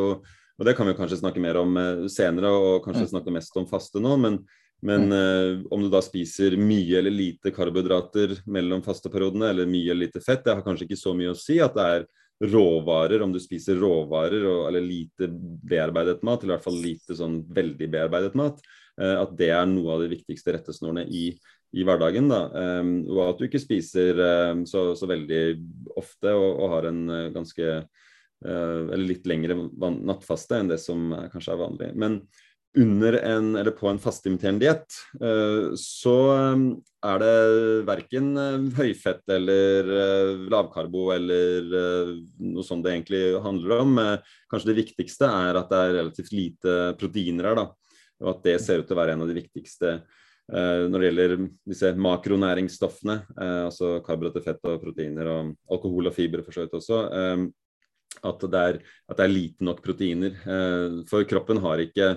og 0.57 0.65
Det 0.65 0.73
kan 0.73 0.87
vi 0.89 0.95
kanskje 0.97 1.19
snakke 1.19 1.41
mer 1.41 1.59
om 1.61 1.75
eh, 1.77 2.07
senere, 2.09 2.49
og 2.49 2.85
kanskje 2.85 3.11
snakke 3.11 3.29
mest 3.29 3.53
om 3.61 3.67
faste 3.69 4.01
nå. 4.01 4.15
Men, 4.17 4.39
men 4.81 5.13
eh, 5.13 5.59
om 5.69 5.83
du 5.83 5.89
da 5.93 6.01
spiser 6.01 6.55
mye 6.57 6.97
eller 6.97 7.13
lite 7.13 7.53
karbohydrater 7.53 8.39
mellom 8.49 8.81
fasteperiodene, 8.85 9.51
eller 9.51 9.69
mye 9.69 9.91
eller 9.91 10.07
lite 10.07 10.23
fett, 10.25 10.41
det 10.45 10.55
har 10.55 10.65
kanskje 10.65 10.87
ikke 10.87 10.97
så 10.97 11.13
mye 11.13 11.35
å 11.35 11.37
si. 11.37 11.59
At 11.61 11.77
det 11.77 11.85
er 11.85 12.07
råvarer, 12.49 13.21
om 13.21 13.33
du 13.33 13.39
spiser 13.41 13.77
råvarer 13.81 14.49
og, 14.49 14.63
eller 14.71 14.81
lite 14.81 15.29
bearbeidet 15.29 16.25
mat, 16.25 16.41
eller 16.41 16.55
i 16.55 16.57
hvert 16.57 16.67
fall 16.67 16.81
lite 16.81 17.17
sånn 17.17 17.39
veldig 17.53 17.89
bearbeidet 17.93 18.33
mat, 18.37 18.61
eh, 19.01 19.13
at 19.13 19.37
det 19.37 19.51
er 19.53 19.69
noe 19.69 19.93
av 19.93 20.03
de 20.05 20.11
viktigste 20.13 20.57
rettesnorene 20.57 21.05
i, 21.05 21.27
i 21.75 21.83
hverdagen. 21.87 22.29
da, 22.31 22.41
um, 22.79 22.91
Og 23.11 23.23
at 23.27 23.39
du 23.39 23.47
ikke 23.47 23.61
spiser 23.61 24.19
um, 24.53 24.65
så, 24.69 24.91
så, 24.95 25.09
veldig 25.09 25.43
ofte 25.99 26.33
og, 26.33 26.49
og 26.63 26.75
har 26.75 26.89
en 26.91 27.01
uh, 27.11 27.23
ganske 27.35 27.69
uh, 27.83 28.81
Eller 28.93 29.07
litt 29.07 29.27
lengre 29.27 29.57
nattfaste 29.77 30.61
enn 30.61 30.71
det 30.71 30.79
som 30.83 31.09
uh, 31.15 31.25
kanskje 31.33 31.55
er 31.55 31.63
vanlig. 31.65 31.91
Men 31.99 32.21
under 32.77 33.13
en, 33.13 33.55
eller 33.55 33.71
på 33.71 33.87
en 33.89 33.99
fastimiterende 33.99 34.65
diett, 34.65 34.97
eh, 35.21 35.73
så 35.79 36.15
eh, 36.35 36.63
er 37.09 37.21
det 37.23 37.31
verken 37.87 38.29
eh, 38.37 38.67
høyfett 38.77 39.23
eller 39.33 39.89
lavkarbo 40.51 41.07
eller 41.15 41.71
noe 42.43 42.65
sånt 42.65 42.85
det 42.85 42.93
egentlig 42.93 43.23
handler 43.43 43.81
om. 43.81 43.97
Kanskje 44.51 44.71
det 44.71 44.79
viktigste 44.83 45.29
er 45.29 45.57
at 45.59 45.73
det 45.73 45.81
er 45.81 45.97
relativt 46.01 46.33
lite 46.35 46.77
proteiner 46.99 47.51
her, 47.51 47.61
da. 47.63 47.67
Og 48.23 48.31
at 48.33 48.45
det 48.45 48.57
ser 48.63 48.81
ut 48.81 48.89
til 48.89 48.97
å 48.97 49.01
være 49.01 49.17
en 49.17 49.25
av 49.25 49.29
de 49.29 49.37
viktigste 49.37 49.99
når 50.47 50.93
det 50.95 51.07
gjelder 51.09 51.31
disse 51.67 51.89
makronæringsstoffene, 51.99 53.17
altså 53.67 53.97
karbohydrater, 54.05 54.45
fett 54.45 54.69
og 54.69 54.77
proteiner 54.79 55.27
og 55.27 55.49
alkohol 55.75 56.07
og 56.07 56.15
fiber 56.15 56.43
for 56.45 56.55
så 56.55 56.63
vidt 56.63 56.77
også. 56.79 57.01
At 58.23 58.45
det, 58.47 58.61
er, 58.61 58.79
at 59.11 59.19
det 59.19 59.25
er 59.25 59.33
lite 59.33 59.67
nok 59.67 59.81
proteiner. 59.83 60.37
For 61.11 61.27
kroppen 61.27 61.59
har 61.65 61.83
ikke 61.83 62.13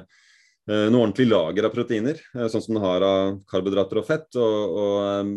Eh, 0.71 0.87
noe 0.93 1.07
ordentlig 1.07 1.25
lager 1.27 1.67
av 1.67 1.73
proteiner, 1.75 2.19
eh, 2.35 2.47
sånn 2.53 2.63
som 2.63 2.77
den 2.77 2.85
har 2.85 3.03
av 3.03 3.39
karbohydrater 3.51 3.99
og 3.99 4.07
fett. 4.07 4.29
Og, 4.39 4.75
og, 4.83 4.99
eh, 5.07 5.31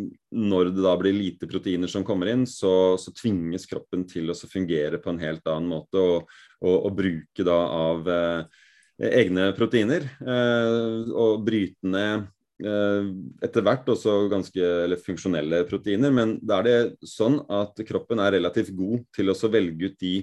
når 0.52 0.70
det 0.76 0.84
da 0.84 0.94
blir 1.00 1.16
lite 1.16 1.50
proteiner 1.50 1.90
som 1.90 2.06
kommer 2.06 2.30
inn, 2.30 2.44
så, 2.50 3.00
så 3.02 3.14
tvinges 3.16 3.66
kroppen 3.70 4.04
til 4.10 4.30
å 4.30 4.38
fungere 4.38 5.00
på 5.02 5.14
en 5.14 5.24
helt 5.24 5.48
annen 5.50 5.72
måte 5.72 5.98
og, 6.02 6.30
og, 6.62 6.76
og 6.76 7.00
bruke 7.00 7.48
da 7.48 7.58
av 7.80 8.12
eh, 8.14 8.62
egne 9.24 9.50
proteiner. 9.58 10.06
Eh, 10.22 11.10
og 11.10 11.42
bryte 11.48 11.96
ned 11.96 12.14
eh, 12.20 12.30
etter 12.62 13.64
hvert 13.66 13.88
også 13.90 14.28
ganske 14.32 14.62
eller 14.62 15.00
funksjonelle 15.02 15.64
proteiner. 15.68 16.14
Men 16.14 16.36
da 16.46 16.60
er 16.62 16.68
det 16.68 17.08
sånn 17.10 17.40
at 17.52 17.82
kroppen 17.88 18.22
er 18.24 18.36
relativt 18.38 18.70
god 18.78 19.02
til 19.16 19.34
å 19.34 19.52
velge 19.52 19.90
ut 19.90 19.98
de 20.00 20.16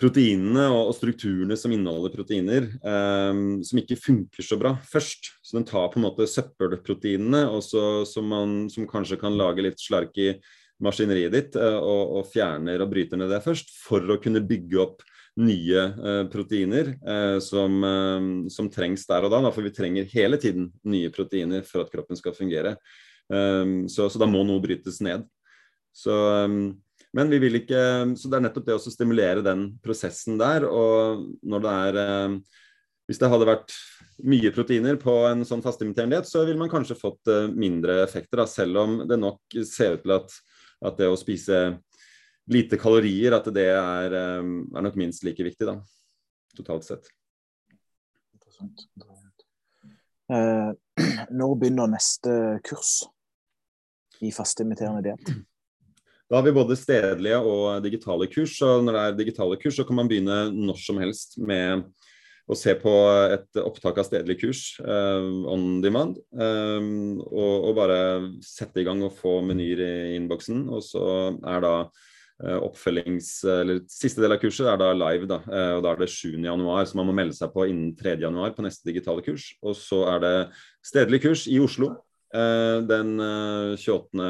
proteinene 0.00 0.64
og, 0.72 0.94
strukturene 0.96 1.56
som 1.60 1.72
inneholder 1.74 2.14
proteiner, 2.14 2.68
eh, 2.80 3.42
som 3.66 3.80
ikke 3.82 3.98
funker 4.00 4.46
så 4.46 4.58
bra 4.60 4.74
først. 4.88 5.32
Så 5.44 5.58
den 5.58 5.68
tar 5.68 5.90
på 5.92 6.00
en 6.00 6.06
måte 6.06 6.28
søppelproteinene, 6.30 7.44
som, 7.64 8.34
som 8.72 8.88
kanskje 8.90 9.20
kan 9.20 9.36
lage 9.38 9.64
litt 9.66 9.80
slark 9.82 10.16
i 10.20 10.32
maskineriet 10.80 11.34
ditt, 11.34 11.60
eh, 11.60 11.78
og, 11.78 12.16
og, 12.20 12.28
fjerner 12.32 12.80
og 12.80 12.92
bryter 12.94 13.20
ned 13.20 13.32
det 13.32 13.42
først, 13.44 13.72
for 13.84 14.04
å 14.08 14.20
kunne 14.22 14.44
bygge 14.46 14.80
opp 14.86 15.04
nye 15.40 15.82
uh, 15.96 16.24
proteiner 16.32 16.92
uh, 17.00 17.38
som, 17.42 17.80
som, 18.52 18.68
trengs 18.72 19.06
der 19.08 19.26
og 19.26 19.32
da. 19.34 19.42
For 19.50 19.66
vi 19.66 19.74
trenger 19.74 20.10
hele 20.12 20.40
tiden 20.40 20.70
nye 20.84 21.10
proteiner 21.14 21.66
for 21.66 21.84
at 21.84 21.92
kroppen 21.92 22.18
skal 22.18 22.36
fungere. 22.36 22.76
Så, 23.30 24.08
så, 24.10 24.18
da 24.18 24.26
må 24.26 24.40
noe 24.42 24.58
brytes 24.58 24.96
ned. 25.06 25.22
Så 25.94 26.10
men 27.16 27.30
vi 27.30 27.40
vil 27.42 27.60
ikke 27.60 27.82
Så 28.18 28.30
det 28.30 28.38
er 28.38 28.46
nettopp 28.46 28.68
det 28.68 28.76
å 28.76 28.82
stimulere 28.82 29.44
den 29.44 29.66
prosessen 29.84 30.38
der. 30.40 30.66
Og 30.66 31.26
når 31.42 31.64
det 31.64 31.76
er 31.86 32.00
eh, 32.04 32.36
Hvis 33.10 33.20
det 33.22 33.30
hadde 33.32 33.48
vært 33.48 33.74
mye 34.20 34.52
proteiner 34.54 34.98
på 35.00 35.14
en 35.30 35.46
sånn 35.48 35.62
fasteimiterende 35.64 36.18
diett, 36.18 36.28
så 36.28 36.44
ville 36.44 36.60
man 36.60 36.70
kanskje 36.70 36.98
fått 36.98 37.30
eh, 37.32 37.48
mindre 37.48 38.02
effekter, 38.04 38.42
da, 38.42 38.44
selv 38.46 38.82
om 38.82 38.98
det 39.08 39.16
nok 39.18 39.56
ser 39.66 39.96
ut 39.96 40.04
til 40.04 40.12
at, 40.18 40.34
at 40.84 41.00
det 41.00 41.08
å 41.08 41.16
spise 41.18 41.62
lite 42.50 42.78
kalorier, 42.80 43.36
at 43.36 43.48
det 43.54 43.68
er, 43.72 44.16
eh, 44.16 44.50
er 44.76 44.86
nok 44.86 44.98
minst 45.00 45.24
like 45.26 45.44
viktig, 45.44 45.68
da, 45.68 45.78
totalt 46.58 46.86
sett. 46.88 47.10
Interessant. 48.34 48.86
Eh, 50.30 50.72
når 51.38 51.54
begynner 51.60 51.90
neste 51.90 52.34
kurs 52.66 53.00
i 54.20 54.32
fasteimiterende 54.34 55.10
diett? 55.10 55.32
Da 56.30 56.38
har 56.38 56.46
vi 56.46 56.54
både 56.54 56.76
stedlige 56.78 57.40
og 57.42 57.80
digitale 57.82 58.28
kurs. 58.30 58.54
og 58.62 58.84
Når 58.84 58.94
det 58.94 59.00
er 59.02 59.16
digitale 59.18 59.56
kurs, 59.58 59.74
så 59.80 59.86
kan 59.86 59.98
man 59.98 60.10
begynne 60.10 60.44
når 60.54 60.78
som 60.78 61.00
helst 61.02 61.40
med 61.42 61.88
å 62.50 62.56
se 62.58 62.74
på 62.78 62.92
et 63.34 63.58
opptak 63.62 63.98
av 63.98 64.06
stedlig 64.06 64.36
kurs 64.40 64.60
uh, 64.82 65.26
on 65.50 65.80
demand. 65.82 66.20
Um, 66.30 67.18
og, 67.24 67.66
og, 67.66 67.74
bare 67.78 67.98
sette 68.46 68.82
i 68.82 68.86
gang 68.86 69.02
og 69.06 69.14
få 69.18 69.40
menyer 69.46 69.82
i 69.82 69.90
innboksen. 70.18 70.64
Og 70.70 70.84
så 70.86 71.04
er 71.34 71.66
da 71.66 71.74
oppfølgings... 72.40 73.32
Eller 73.44 73.82
siste 73.90 74.22
del 74.22 74.36
av 74.36 74.40
kurset 74.42 74.68
er 74.70 74.78
da 74.80 74.90
live, 74.96 75.28
da. 75.30 75.40
Uh, 75.44 75.72
og 75.78 75.82
da 75.84 75.94
er 75.94 76.02
det 76.02 76.10
7. 76.12 76.36
januar, 76.46 76.86
så 76.88 77.00
man 77.00 77.10
må 77.10 77.16
melde 77.16 77.36
seg 77.36 77.52
på 77.54 77.66
innen 77.70 77.94
3. 77.98 78.16
januar 78.22 78.54
på 78.56 78.64
neste 78.66 78.88
digitale 78.88 79.24
kurs. 79.26 79.50
Og 79.60 79.76
så 79.78 80.04
er 80.14 80.22
det 80.24 80.36
stedlig 80.86 81.22
kurs 81.26 81.48
i 81.50 81.60
Oslo 81.62 81.94
den 82.30 83.16
28. 83.18 84.26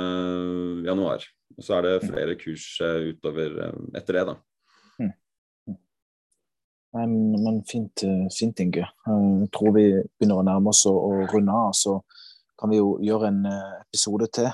januar. 0.87 1.27
Og 1.61 1.65
så 1.67 1.77
er 1.77 1.85
det 1.85 2.07
flere 2.09 2.37
kurs 2.41 2.65
eh, 2.81 3.11
utover 3.13 3.59
eh, 3.67 3.81
etter 3.99 4.17
det, 4.17 4.23
da. 4.31 4.37
Mm. 5.01 5.77
Men, 6.97 7.13
men 7.45 7.59
fint, 7.69 8.05
eh, 8.07 8.27
fint, 8.33 8.63
Inge. 8.65 8.87
Jeg 8.87 9.51
tror 9.53 9.75
vi 9.77 9.85
begynner 9.93 10.41
å 10.41 10.47
nærme 10.47 10.73
oss 10.73 10.87
å, 10.89 10.95
runde 11.29 11.53
av. 11.53 11.75
Så 11.77 11.99
kan 12.61 12.73
vi 12.73 12.81
jo 12.81 12.95
gjøre 13.05 13.29
en 13.29 13.45
episode 13.51 14.27
til 14.37 14.49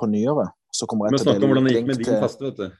på 0.00 0.06
nyåret. 0.08 0.54
Så 0.78 0.86
kommer 0.86 1.08
jeg 1.08 1.16
til 1.16 1.24
å 1.24 1.26
snakke 1.26 1.42
om 1.42 1.52
hvordan 1.52 1.66
det 1.66 1.74
gikk 1.74 1.90
med 1.90 2.02
din 2.04 2.22
faste, 2.22 2.46
vet 2.46 2.60
du. 2.60 2.78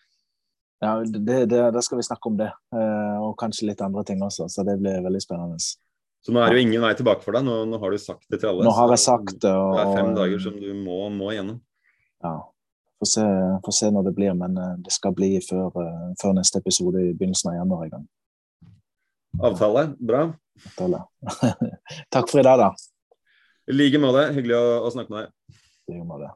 Ja, 0.78 0.92
det, 1.02 1.38
det, 1.50 1.62
da 1.74 1.80
skal 1.82 1.98
vi 1.98 2.06
snakke 2.06 2.30
om 2.30 2.36
det. 2.38 2.52
Og 3.24 3.32
kanskje 3.40 3.66
litt 3.66 3.80
andre 3.82 4.04
ting 4.06 4.20
også. 4.22 4.46
Så 4.46 4.62
det 4.66 4.76
blir 4.78 5.00
veldig 5.02 5.22
spennende. 5.24 5.58
Så 5.58 6.34
nå 6.34 6.42
er 6.42 6.54
det 6.54 6.60
jo 6.60 6.68
ingen 6.68 6.84
vei 6.84 6.92
tilbake 6.98 7.24
for 7.24 7.34
deg. 7.34 7.42
Nå, 7.48 7.64
nå 7.66 7.80
har 7.82 7.94
du 7.94 7.98
sagt 7.98 8.22
det 8.30 8.38
til 8.44 8.52
alle. 8.52 8.66
Nå 8.66 8.74
har 8.76 8.94
jeg 8.94 9.02
sagt 9.02 9.34
det. 9.42 9.50
Og, 9.50 9.74
det 9.74 9.82
er 9.82 9.98
fem 9.98 10.12
dager 10.14 10.44
som 10.46 10.54
du 10.62 10.70
må, 10.78 11.00
må 11.14 11.32
gjennom. 11.34 11.58
Ja, 12.22 12.36
Får 12.98 13.06
se, 13.06 13.24
får 13.64 13.72
se, 13.72 13.90
når 13.94 14.08
det 14.08 14.12
blir, 14.16 14.32
men 14.34 14.56
eh, 14.58 14.74
det 14.82 14.90
skal 14.90 15.14
bli 15.14 15.36
før, 15.38 15.68
eh, 15.78 16.06
før 16.18 16.32
neste 16.34 16.58
episode 16.58 16.98
i 16.98 17.12
begynnelsen 17.14 17.52
av 17.52 17.60
januar 17.60 17.84
en 17.84 17.92
gang. 17.92 18.06
Avtale. 19.46 19.84
Bra. 20.02 20.24
Avtale. 20.66 21.04
Takk 22.14 22.26
for 22.32 22.42
i 22.42 22.46
dag, 22.46 22.58
da. 22.58 22.72
I 23.70 23.76
like 23.76 24.00
måte. 24.02 24.24
Hyggelig 24.34 24.56
å, 24.58 24.64
å 24.88 24.90
snakke 24.90 25.14
med 25.14 25.28
deg. 25.28 25.60
I 25.86 25.94
like 25.94 26.08
måte. 26.08 26.32